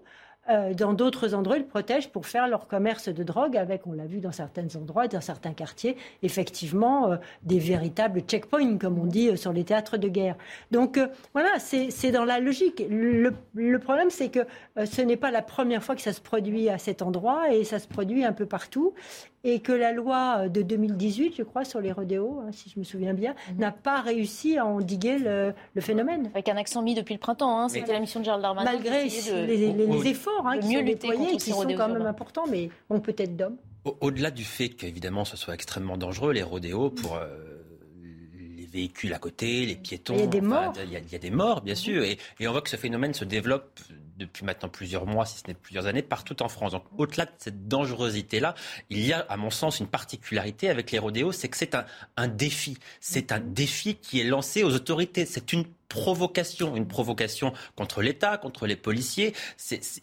[0.50, 4.06] euh, dans d'autres endroits, ils protègent pour faire leur commerce de drogue avec, on l'a
[4.06, 9.28] vu dans certains endroits, dans certains quartiers, effectivement, euh, des véritables checkpoints, comme on dit
[9.28, 10.36] euh, sur les théâtres de guerre.
[10.70, 10.98] Donc
[11.32, 12.82] voilà, c'est dans la logique.
[12.88, 14.40] Le, le problème, c'est que
[14.84, 17.78] ce n'est pas la première fois que ça se produit à cet endroit et ça
[17.78, 18.94] se produit un peu partout
[19.42, 22.84] et que la loi de 2018, je crois, sur les rodéos, hein, si je me
[22.84, 23.58] souviens bien, mhm.
[23.58, 26.30] n'a pas réussi à endiguer le, phénomène.
[26.34, 28.70] Avec un accent mis depuis le printemps, hein, c'était la mission de Gérald Darmanin.
[28.70, 33.36] Malgré les, efforts hein, qui sont déployés, qui sont quand même importants, mais bon, peut-être
[33.36, 33.56] d'hommes.
[33.84, 37.28] Au-delà du fait qu'évidemment ce soit extrêmement dangereux, les rodéos, pour euh,
[38.56, 40.14] les véhicules à côté, les piétons.
[40.14, 40.74] Il y a des morts.
[40.84, 42.02] Il y a, des morts, bien sûr.
[42.04, 43.80] Et, et, on voit que ce phénomène se développe
[44.20, 46.72] depuis maintenant plusieurs mois, si ce n'est plusieurs années, partout en France.
[46.72, 48.54] Donc au-delà de cette dangerosité-là,
[48.90, 51.86] il y a, à mon sens, une particularité avec les rodéos, c'est que c'est un,
[52.18, 52.76] un défi.
[53.00, 55.24] C'est un défi qui est lancé aux autorités.
[55.24, 59.34] C'est une provocation, une provocation contre l'État, contre les policiers.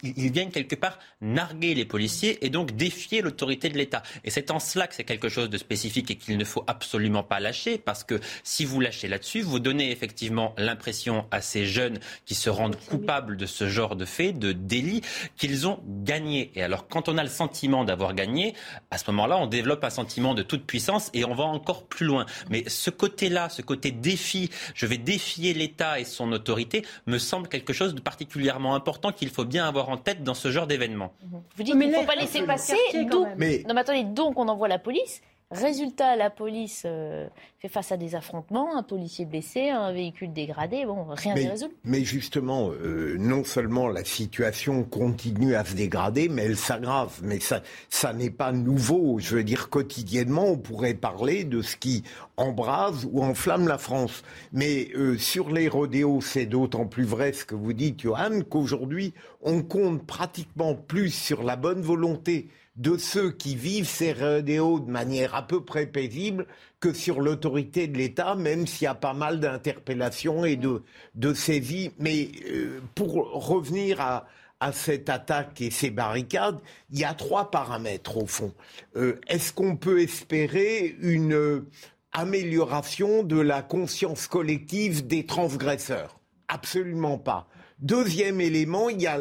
[0.03, 4.03] ils viennent quelque part narguer les policiers et donc défier l'autorité de l'État.
[4.23, 7.23] Et c'est en cela que c'est quelque chose de spécifique et qu'il ne faut absolument
[7.23, 11.99] pas lâcher, parce que si vous lâchez là-dessus, vous donnez effectivement l'impression à ces jeunes
[12.25, 15.01] qui se rendent coupables de ce genre de fait, de délit,
[15.37, 16.51] qu'ils ont gagné.
[16.55, 18.53] Et alors quand on a le sentiment d'avoir gagné,
[18.91, 22.05] à ce moment-là, on développe un sentiment de toute puissance et on va encore plus
[22.05, 22.25] loin.
[22.49, 27.47] Mais ce côté-là, ce côté défi, je vais défier l'État, et son autorité me semble
[27.47, 31.13] quelque chose de particulièrement important qu'il faut bien avoir en tête dans ce genre d'événement.
[31.55, 32.77] Vous dites qu'il ne faut pas laisser passer.
[33.09, 33.63] Donc, mais...
[33.67, 37.25] Non, mais attendez, donc on envoie la police Résultat, la police euh,
[37.59, 41.73] fait face à des affrontements, un policier blessé, un véhicule dégradé, bon, rien n'est résolu.
[41.85, 47.21] Mais justement, euh, non seulement la situation continue à se dégrader, mais elle s'aggrave.
[47.23, 49.19] Mais ça, ça n'est pas nouveau.
[49.19, 52.03] Je veux dire, quotidiennement, on pourrait parler de ce qui
[52.35, 54.23] embrase ou enflamme la France.
[54.51, 59.13] Mais euh, sur les rodéos, c'est d'autant plus vrai ce que vous dites, Johan, qu'aujourd'hui,
[59.41, 64.89] on compte pratiquement plus sur la bonne volonté de ceux qui vivent ces rodéos de
[64.89, 66.45] manière à peu près paisible
[66.79, 70.83] que sur l'autorité de l'État, même s'il y a pas mal d'interpellations et de,
[71.15, 71.91] de saisies.
[71.97, 73.13] Mais euh, pour
[73.47, 74.27] revenir à,
[74.59, 76.59] à cette attaque et ces barricades,
[76.91, 78.53] il y a trois paramètres au fond.
[78.95, 81.65] Euh, est-ce qu'on peut espérer une
[82.11, 86.19] amélioration de la conscience collective des transgresseurs?
[86.47, 87.47] Absolument pas.
[87.79, 89.19] Deuxième élément, il y a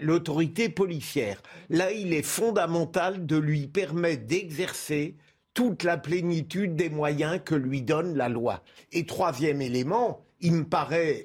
[0.00, 1.42] l'autorité policière.
[1.70, 5.16] Là, il est fondamental de lui permettre d'exercer
[5.54, 8.62] toute la plénitude des moyens que lui donne la loi.
[8.92, 11.24] Et troisième élément, il me paraît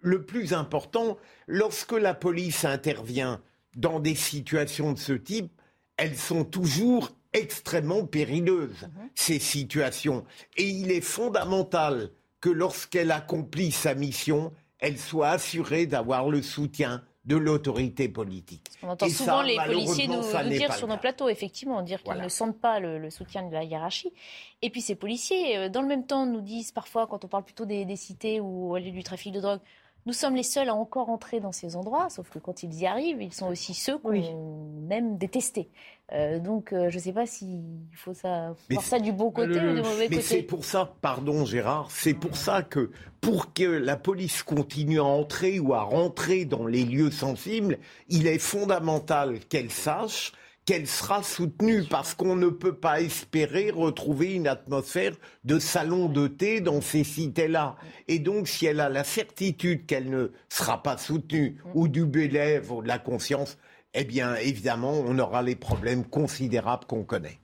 [0.00, 3.42] le plus important, lorsque la police intervient
[3.74, 5.50] dans des situations de ce type,
[5.96, 9.10] elles sont toujours extrêmement périlleuses, mhm.
[9.16, 10.24] ces situations.
[10.56, 17.02] Et il est fondamental que lorsqu'elle accomplit sa mission, elle soit assurée d'avoir le soutien
[17.24, 18.68] de l'autorité politique.
[18.82, 22.60] On entend souvent les policiers nous, dire sur nos plateaux, effectivement, dire qu'ils ne sentent
[22.60, 24.12] pas le, soutien de la hiérarchie.
[24.62, 27.44] Et puis ces policiers, euh, dans le même temps, nous disent parfois, quand on parle
[27.44, 29.60] plutôt des, des cités ou du trafic de drogue,
[30.06, 32.86] nous sommes les seuls à encore entrer dans ces endroits, sauf que quand ils y
[32.86, 35.68] arrivent, ils sont aussi ceux qu'on aime détester.
[36.12, 39.58] Euh, donc, euh, je ne sais pas s'il faut ça, voir ça du bon côté
[39.58, 40.16] ou du mauvais côté.
[40.16, 45.00] Mais c'est pour ça, pardon Gérard, c'est pour ça que pour que la police continue
[45.00, 47.78] à entrer ou à rentrer dans les lieux sensibles,
[48.08, 50.32] il est fondamental qu'elle sache
[50.66, 55.12] qu'elle sera soutenue parce qu'on ne peut pas espérer retrouver une atmosphère
[55.44, 57.76] de salon de thé dans ces cités-là.
[58.08, 62.72] Et donc, si elle a la certitude qu'elle ne sera pas soutenue ou du bélève
[62.72, 63.58] ou de la conscience,
[63.94, 67.38] eh bien, évidemment, on aura les problèmes considérables qu'on connaît.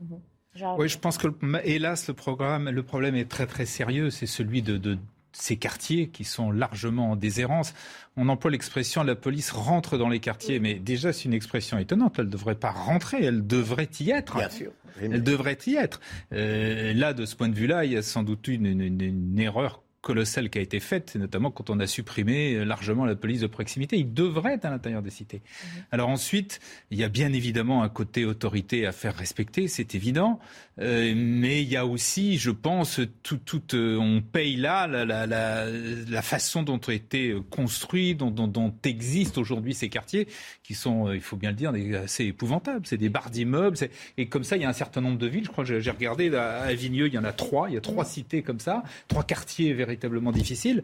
[0.76, 1.28] Oui, je pense que,
[1.64, 4.10] hélas, le, programme, le problème est très très sérieux.
[4.10, 4.98] C'est celui de, de
[5.32, 7.74] ces quartiers qui sont largement en déshérence.
[8.16, 12.16] On emploie l'expression la police rentre dans les quartiers, mais déjà c'est une expression étonnante.
[12.18, 14.36] Elle ne devrait pas rentrer, elle devrait y être.
[14.36, 14.72] Bien sûr.
[15.00, 16.00] Elle devrait y être.
[16.32, 19.38] Euh, là, de ce point de vue-là, il y a sans doute une, une, une
[19.38, 23.40] erreur colossale qui a été faite, notamment quand on a supprimé euh, largement la police
[23.40, 23.96] de proximité.
[23.96, 25.40] Il devrait être à l'intérieur des cités.
[25.40, 25.82] Mhm.
[25.92, 30.40] Alors ensuite, il y a bien évidemment un côté autorité à faire respecter, c'est évident,
[30.80, 35.04] euh, mais il y a aussi, je pense, tout, tout euh, on paye là la,
[35.04, 40.26] la, la, la, façon dont ont été construits, dont, dont, dont existent aujourd'hui ces quartiers,
[40.64, 41.72] qui sont, il faut bien le dire,
[42.02, 42.86] assez épouvantables.
[42.86, 43.76] C'est des barres d'immeubles,
[44.18, 45.44] et comme ça, il y a un certain nombre de villes.
[45.44, 47.80] Je crois que j'ai regardé à Avignon, il y en a trois, il y a
[47.80, 48.10] trois mhm.
[48.10, 50.82] cités comme ça, trois quartiers véritablement véritablement difficile.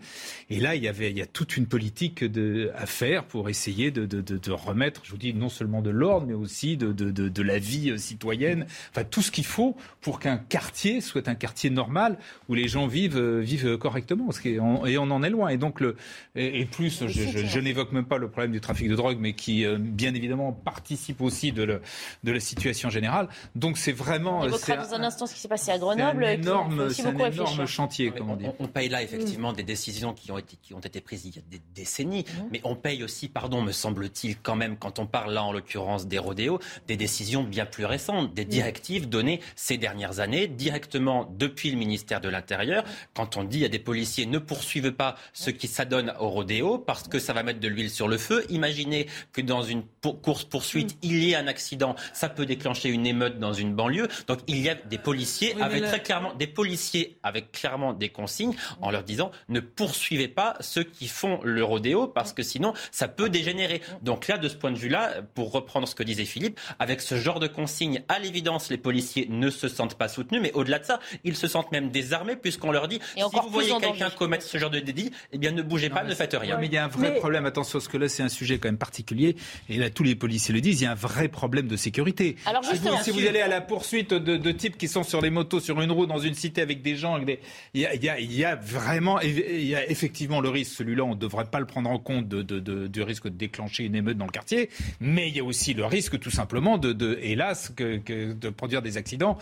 [0.51, 3.49] Et là, il y avait, il y a toute une politique de, à faire pour
[3.49, 6.93] essayer de, de, de remettre, je vous dis, non seulement de l'ordre, mais aussi de,
[6.93, 8.67] de, la vie euh, citoyenne.
[8.91, 12.87] Enfin, tout ce qu'il faut pour qu'un quartier soit un quartier normal où les gens
[12.87, 14.29] vivent, euh, vivent correctement.
[14.45, 15.49] Et on en est loin.
[15.49, 15.97] Et donc, le,
[16.35, 19.65] et, plus, je, je, n'évoque même pas le problème du trafic de drogue, mais qui,
[19.65, 21.81] euh, bien évidemment, participe aussi de, le,
[22.25, 23.29] de la situation générale.
[23.55, 24.41] Donc, c'est vraiment.
[24.41, 26.25] On évoquera dans un instant ce qui s'est passé à Grenoble.
[26.25, 28.47] C'est un énorme, c'est un énorme chantier, comme on dit.
[28.59, 31.39] On, paye là effectivement des décisions qui ont, été, qui ont été prises il y
[31.39, 32.49] a des décennies, mhm.
[32.53, 36.07] mais on paye aussi, pardon, me semble-t-il, quand même, quand on parle là en l'occurrence
[36.07, 41.71] des rodéos, des décisions bien plus récentes, des directives données ces dernières années, directement depuis
[41.71, 42.85] le ministère de l'Intérieur,
[43.15, 47.09] quand on dit à des policiers ne poursuivez pas ce qui s'adonne au rodéo parce
[47.09, 48.45] que ça va mettre de l'huile sur le feu.
[48.51, 49.83] Imaginez que dans une
[50.23, 50.99] course-poursuite, mm.
[51.03, 54.09] il y ait un accident, ça peut déclencher une émeute dans une banlieue.
[54.27, 58.55] Donc il y a des policiers avec très clairement des policiers avec clairement des consignes
[58.81, 63.09] en leur disant ne poursuivez pas ceux qui font le rodéo parce que sinon ça
[63.09, 63.81] peut dégénérer.
[64.03, 67.17] Donc là, de ce point de vue-là, pour reprendre ce que disait Philippe, avec ce
[67.17, 70.85] genre de consignes, à l'évidence, les policiers ne se sentent pas soutenus, mais au-delà de
[70.85, 74.59] ça, ils se sentent même désarmés puisqu'on leur dit si vous voyez quelqu'un commettre ce
[74.59, 76.59] genre de délit, eh bien ne bougez pas, ne faites rien.
[76.59, 78.69] mais il y a un vrai problème, attention, parce que là c'est un sujet quand
[78.69, 79.37] même particulier,
[79.69, 82.37] et là tous les policiers le disent, il y a un vrai problème de sécurité.
[82.47, 85.61] Alors justement, si vous allez à la poursuite de, types qui sont sur les motos
[85.61, 88.55] sur une roue dans une cité avec des gens, il, y a, il, y a,
[88.79, 91.99] vraiment il y a effectivement le risque, celui-là, on ne devrait pas le prendre en
[91.99, 94.71] compte de, du risque de déclencher une émeute dans le quartier,
[95.01, 97.99] mais il y a aussi le risque, tout simplement, de, hélas, que,
[98.33, 99.39] de produire des accidents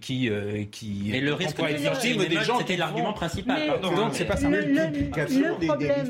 [0.00, 1.08] qui, euh, qui.
[1.10, 3.66] Mais le risque de des gens, c'était l'argument principal.
[3.66, 4.48] Pardon, donc c'est pas ça.
[4.48, 6.08] Le, le, le problème,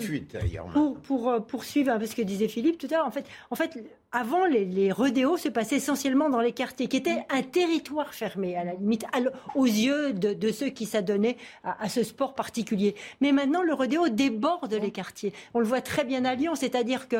[0.72, 3.78] pour, pour euh, poursuivre ce que disait Philippe tout à l'heure, en fait, en fait,
[4.12, 8.64] avant, les, les se passaient essentiellement dans les quartiers, qui étaient un territoire fermé, à
[8.64, 9.06] la limite,
[9.54, 12.94] aux yeux de, ceux qui s'adonnaient à, ce sport particulier.
[13.20, 15.32] Mais maintenant, le rodéo déborde les quartiers.
[15.54, 17.16] On le voit très bien à Lyon, c'est-à-dire que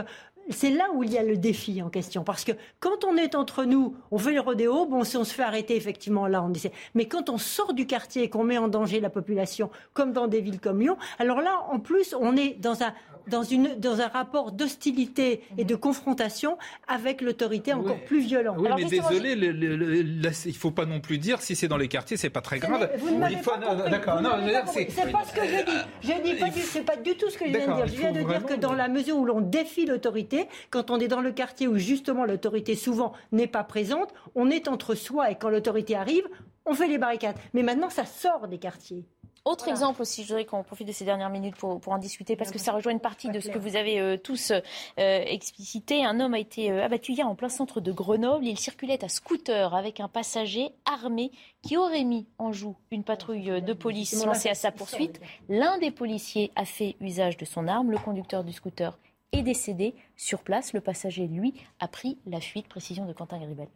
[0.51, 2.25] c'est là où il y a le défi en question.
[2.25, 5.33] Parce que quand on est entre nous, on fait le rodéo, bon, si on se
[5.33, 6.73] fait arrêter, effectivement, là, on essaie.
[6.95, 10.27] Mais quand on sort du quartier et qu'on met en danger la population, comme dans
[10.27, 12.93] des villes comme Lyon, alors là, en plus, on est dans un,
[13.29, 16.59] dans, une, dans un rapport d'hostilité et de confrontation
[16.89, 18.57] avec l'autorité encore plus violente.
[18.59, 22.17] Oui, mais désolé, il ne faut pas non plus dire si c'est dans les quartiers,
[22.17, 22.91] c'est pas très grave.
[22.99, 23.51] Vous ne faut...
[23.51, 24.31] pas D'accord, non,
[24.67, 25.79] c'est pas ce que je dis.
[26.03, 27.87] Je dis pas du, c'est pas du tout ce que je viens de dire.
[27.87, 31.09] Je viens de dire que dans la mesure où l'on défie l'autorité, quand on est
[31.09, 35.37] dans le quartier où justement l'autorité souvent n'est pas présente, on est entre soi et
[35.37, 36.25] quand l'autorité arrive,
[36.67, 37.37] on fait les barricades.
[37.55, 39.05] Mais maintenant, ça sort des quartiers.
[39.45, 42.53] Autre exemple aussi, je voudrais qu'on profite de ces dernières minutes pour, en discuter, parce
[42.53, 44.61] que ça rejoint une partie de ce que vous avez euh, tous euh,
[44.97, 46.05] explicité.
[46.05, 48.47] Un homme a été euh, abattu hier en plein centre de Grenoble.
[48.47, 51.33] Il circulait à scooter avec un passager armé
[51.63, 55.21] qui aurait mis en joue une patrouille de police lancée à sa poursuite.
[55.49, 57.91] L'un des policiers a fait usage de son arme.
[57.91, 58.97] Le conducteur du scooter
[59.33, 60.73] est décédé sur place.
[60.73, 62.69] Le passager, lui, a pris la fuite.
[62.69, 63.69] Précision de Quentin Gribel.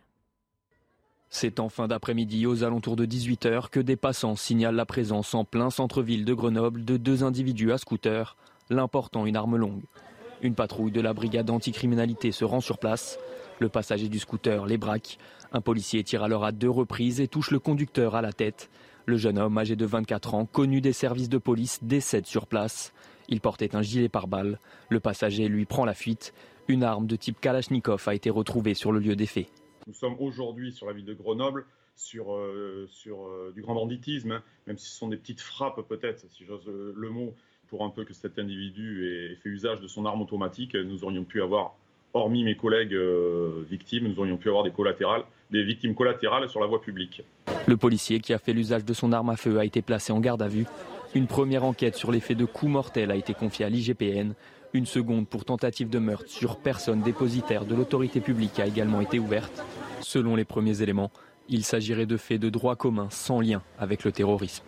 [1.29, 5.45] C'est en fin d'après-midi, aux alentours de 18h, que des passants signalent la présence en
[5.45, 8.37] plein centre-ville de Grenoble de deux individus à scooter,
[8.71, 9.83] l'important une arme longue.
[10.43, 13.19] Une patrouille de la brigade anticriminalité se rend sur place.
[13.59, 15.19] Le passager du scooter les braque.
[15.53, 18.71] Un policier tire alors à deux reprises et touche le conducteur à la tête.
[19.07, 22.93] Le jeune homme, âgé de 24 ans, connu des services de police, décède sur place.
[23.29, 24.59] Il portait un gilet pare-balles.
[24.91, 26.35] Le passager lui prend la fuite.
[26.69, 29.49] Une arme de type Kalachnikov a été retrouvée sur le lieu des faits.
[29.87, 31.65] Nous sommes aujourd'hui sur la ville de Grenoble
[31.95, 36.27] sur, euh, euh, du grand banditisme, hein, même si ce sont des petites frappes peut-être,
[36.31, 37.35] si j'ose le mot,
[37.69, 41.25] pour un peu que cet individu ait fait usage de son arme automatique, nous aurions
[41.25, 41.75] pu avoir,
[42.15, 46.61] hormis mes collègues euh, victimes, nous aurions pu avoir des collatérales, des victimes collatérales sur
[46.61, 47.23] la voie publique.
[47.67, 50.21] Le policier qui a fait l'usage de son arme à feu a été placé en
[50.21, 50.67] garde à vue.
[51.15, 54.35] Une première enquête sur l'effet de coups mortels a été confiée à l'IGPN.
[54.73, 59.19] Une seconde pour tentative de meurtre sur personne dépositaire de l'autorité publique a également été
[59.19, 59.65] ouverte.
[60.01, 61.11] Selon les premiers éléments,
[61.49, 64.65] il s'agirait de faits de droit commun sans lien avec le terrorisme.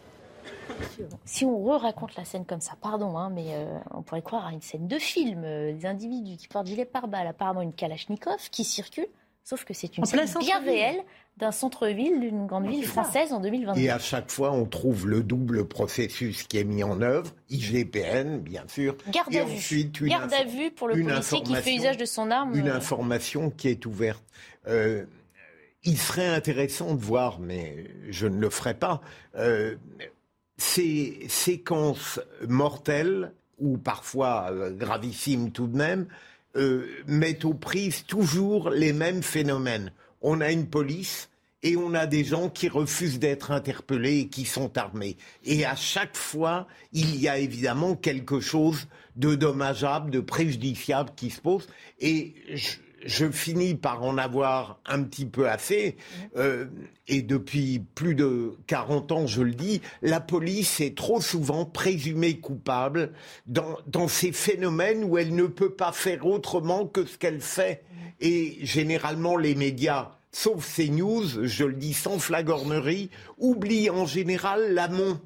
[1.24, 4.52] Si on re-raconte la scène comme ça, pardon, hein, mais euh, on pourrait croire à
[4.52, 5.42] une scène de film.
[5.44, 9.08] Euh, des individus qui portent gilet pare-balles, apparemment une Kalachnikov, qui circule
[9.48, 11.02] Sauf que c'est une scène bien réelle
[11.38, 13.80] d'un centre-ville, d'une grande ville française en 2022.
[13.80, 18.40] Et à chaque fois, on trouve le double processus qui est mis en œuvre, IGPN,
[18.40, 18.94] bien sûr.
[19.08, 19.90] Garde à vue.
[20.02, 22.54] Garde à vue pour le policier qui fait usage de son arme.
[22.54, 22.76] Une euh.
[22.76, 24.22] information qui est ouverte.
[24.66, 25.06] Euh,
[25.82, 29.00] il serait intéressant de voir, mais je ne le ferai pas,
[29.36, 29.76] euh,
[30.58, 36.27] ces séquences mortelles, ou parfois gravissimes tout de même, euh,
[37.06, 39.92] mettent aux prises toujours les mêmes phénomènes.
[40.22, 41.28] On a une police
[41.62, 45.16] et on a des gens qui refusent d'être interpellés et qui sont armés.
[45.44, 48.86] Et à chaque fois, il y a évidemment quelque chose
[49.16, 51.66] de dommageable, de préjudiciable qui se pose.
[51.98, 52.76] Et je
[53.30, 55.96] finis par en avoir un petit peu assez.
[56.36, 56.66] Euh,
[57.06, 62.38] et depuis plus de 40 ans, je le dis, la police est trop souvent présumée
[62.38, 63.12] coupable
[63.46, 67.82] dans, dans ces phénomènes où elle ne peut pas faire autrement que ce qu'elle fait.
[68.20, 75.20] Et généralement, les médias, sauf CNews, je le dis sans flagornerie, oublient en général l'amont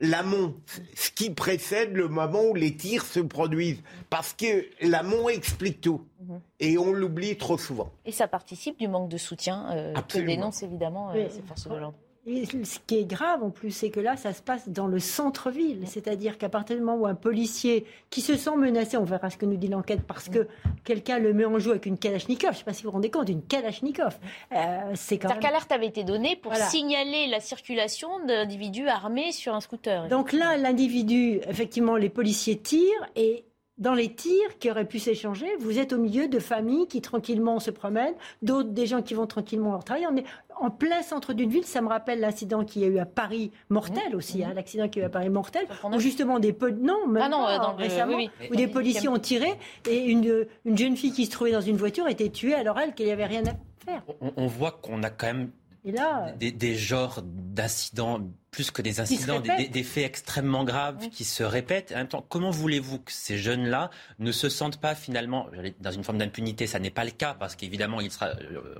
[0.00, 0.54] l'amont,
[0.94, 3.82] ce qui précède le moment où les tirs se produisent.
[4.10, 6.02] Parce que l'amont explique tout.
[6.20, 6.40] Mhm.
[6.60, 7.90] Et on l'oublie trop souvent.
[8.04, 11.76] Et ça participe du manque de soutien euh, que dénoncent évidemment euh, ces forces de
[11.76, 11.98] l'ordre.
[12.28, 14.98] Et ce qui est grave en plus, c'est que là, ça se passe dans le
[14.98, 15.84] centre-ville.
[15.86, 19.36] C'est-à-dire qu'à partir du moment où un policier qui se sent menacé, on verra ce
[19.36, 20.48] que nous dit l'enquête, parce que
[20.84, 22.94] quelqu'un le met en joue avec une Kalachnikov, je ne sais pas si vous vous
[22.94, 24.18] rendez compte, une Kalachnikov.
[24.52, 25.38] Euh, c'est quand même...
[25.38, 30.08] qu'alerte avait été donnée pour signaler la circulation d'individus armés sur un scooter.
[30.08, 33.44] Donc là, l'individu, effectivement, les policiers tirent et
[33.78, 37.60] dans les tirs qui auraient pu s'échanger, vous êtes au milieu de familles qui tranquillement
[37.60, 40.06] se promènent, d'autres des gens qui vont tranquillement leur travail.
[40.10, 40.24] On est
[40.58, 41.64] en plein centre d'une ville.
[41.64, 44.16] Ça me rappelle l'incident qu'il y a eu à Paris, mortel mmh.
[44.16, 44.54] aussi, hein, mmh.
[44.54, 47.58] l'accident qu'il y a eu à Paris, mortel, où justement des non, ah non, euh,
[47.76, 48.18] récemment,
[48.50, 49.48] où des policiers ont tiré
[49.88, 52.94] et une, une jeune fille qui se trouvait dans une voiture était tuée alors elle
[52.94, 53.54] qu'il n'y avait rien à
[53.84, 54.02] faire.
[54.20, 55.50] On, on voit qu'on a quand même
[55.84, 58.20] et là, des, des genres d'incidents
[58.56, 61.92] plus que des incidents, des, faits extrêmement graves qui se répètent.
[61.92, 65.46] En même temps, comment voulez-vous que ces jeunes-là ne se sentent pas finalement
[65.80, 66.66] dans une forme d'impunité?
[66.66, 68.30] Ça n'est pas le cas parce qu'évidemment, il sera,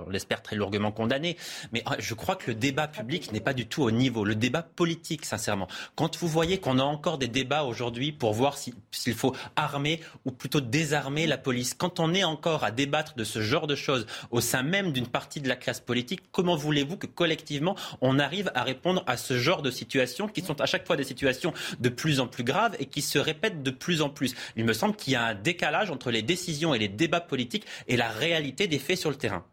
[0.06, 1.36] on l'espère, très lourdement condamné.
[1.72, 4.24] Mais euh, je crois que le débat public n'est pas du tout au niveau.
[4.24, 5.68] Le débat politique, sincèrement.
[5.94, 10.30] Quand vous voyez qu'on a encore des débats aujourd'hui pour voir s'il faut armer ou
[10.30, 14.06] plutôt désarmer la police, quand on est encore à débattre de ce genre de choses
[14.30, 18.50] au sein même d'une partie de la classe politique, comment voulez-vous que collectivement on arrive
[18.54, 21.88] à répondre à ce genre de situations qui sont à chaque fois des situations de
[21.88, 24.34] plus en plus graves et qui se répètent de plus en plus.
[24.56, 27.66] Il me semble qu'il y a un décalage entre les décisions et les débats politiques
[27.88, 29.44] et la réalité des faits sur le terrain.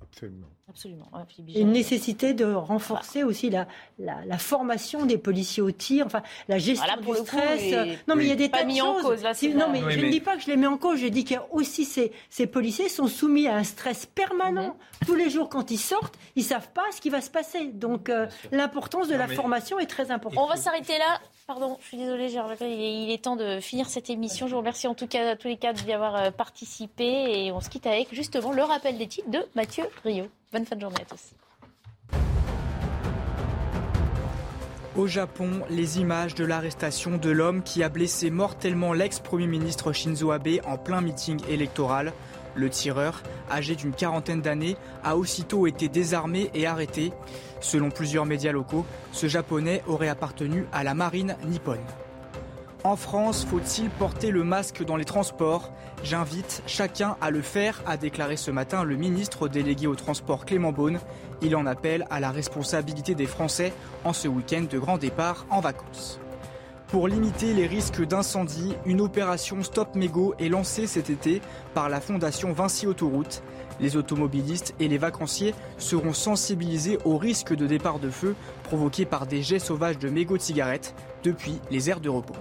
[0.00, 0.53] Absolument.
[0.66, 1.10] Absolument.
[1.54, 3.66] Une nécessité de renforcer aussi la,
[3.98, 7.96] la, formation des policiers au tir, enfin la gestion du stress.
[8.08, 9.22] non, mais il y a des tas de choses.
[9.54, 11.00] non, mais je ne dis pas que je les mets en cause.
[11.00, 14.68] Je dis qu'il y a aussi ces, ces policiers sont soumis à un stress permanent.
[14.68, 15.06] Mhm.
[15.06, 17.66] Tous les jours, quand ils sortent, ils savent pas ce qui va se passer.
[17.66, 20.42] Donc, euh, l'importance de la formation est très importante.
[20.42, 21.20] On va s'arrêter là.
[21.46, 24.46] Pardon, je suis désolée, il est temps de finir cette émission.
[24.46, 27.52] Je vous remercie en tout cas à tous les quatre d'y avoir euh, participé et
[27.52, 30.24] on se quitte avec justement le rappel des titres de Mathieu Rio.
[30.54, 31.34] Bonne fin de journée à tous.
[34.96, 40.30] Au Japon, les images de l'arrestation de l'homme qui a blessé mortellement l'ex-premier ministre Shinzo
[40.30, 42.14] Abe en plein meeting électoral.
[42.54, 47.12] Le tireur, âgé d'une quarantaine d'années, a aussitôt été désarmé et arrêté.
[47.64, 51.80] Selon plusieurs médias locaux, ce japonais aurait appartenu à la marine nippone.
[52.84, 55.72] En France, faut-il porter le masque dans les transports?
[56.02, 60.72] J'invite chacun à le faire, a déclaré ce matin le ministre délégué au transport Clément
[60.72, 61.00] Beaune.
[61.40, 63.72] Il en appelle à la responsabilité des Français
[64.04, 66.20] en ce week-end de grand départ en vacances.
[66.88, 71.40] Pour limiter les risques d'incendie, une opération Stop Mégo est lancée cet été
[71.72, 73.42] par la fondation Vinci Autoroute.
[73.80, 78.34] Les automobilistes et les vacanciers seront sensibilisés au risque de départ de feu
[78.64, 82.34] provoqué par des jets sauvages de mégots de cigarettes depuis les aires de repos.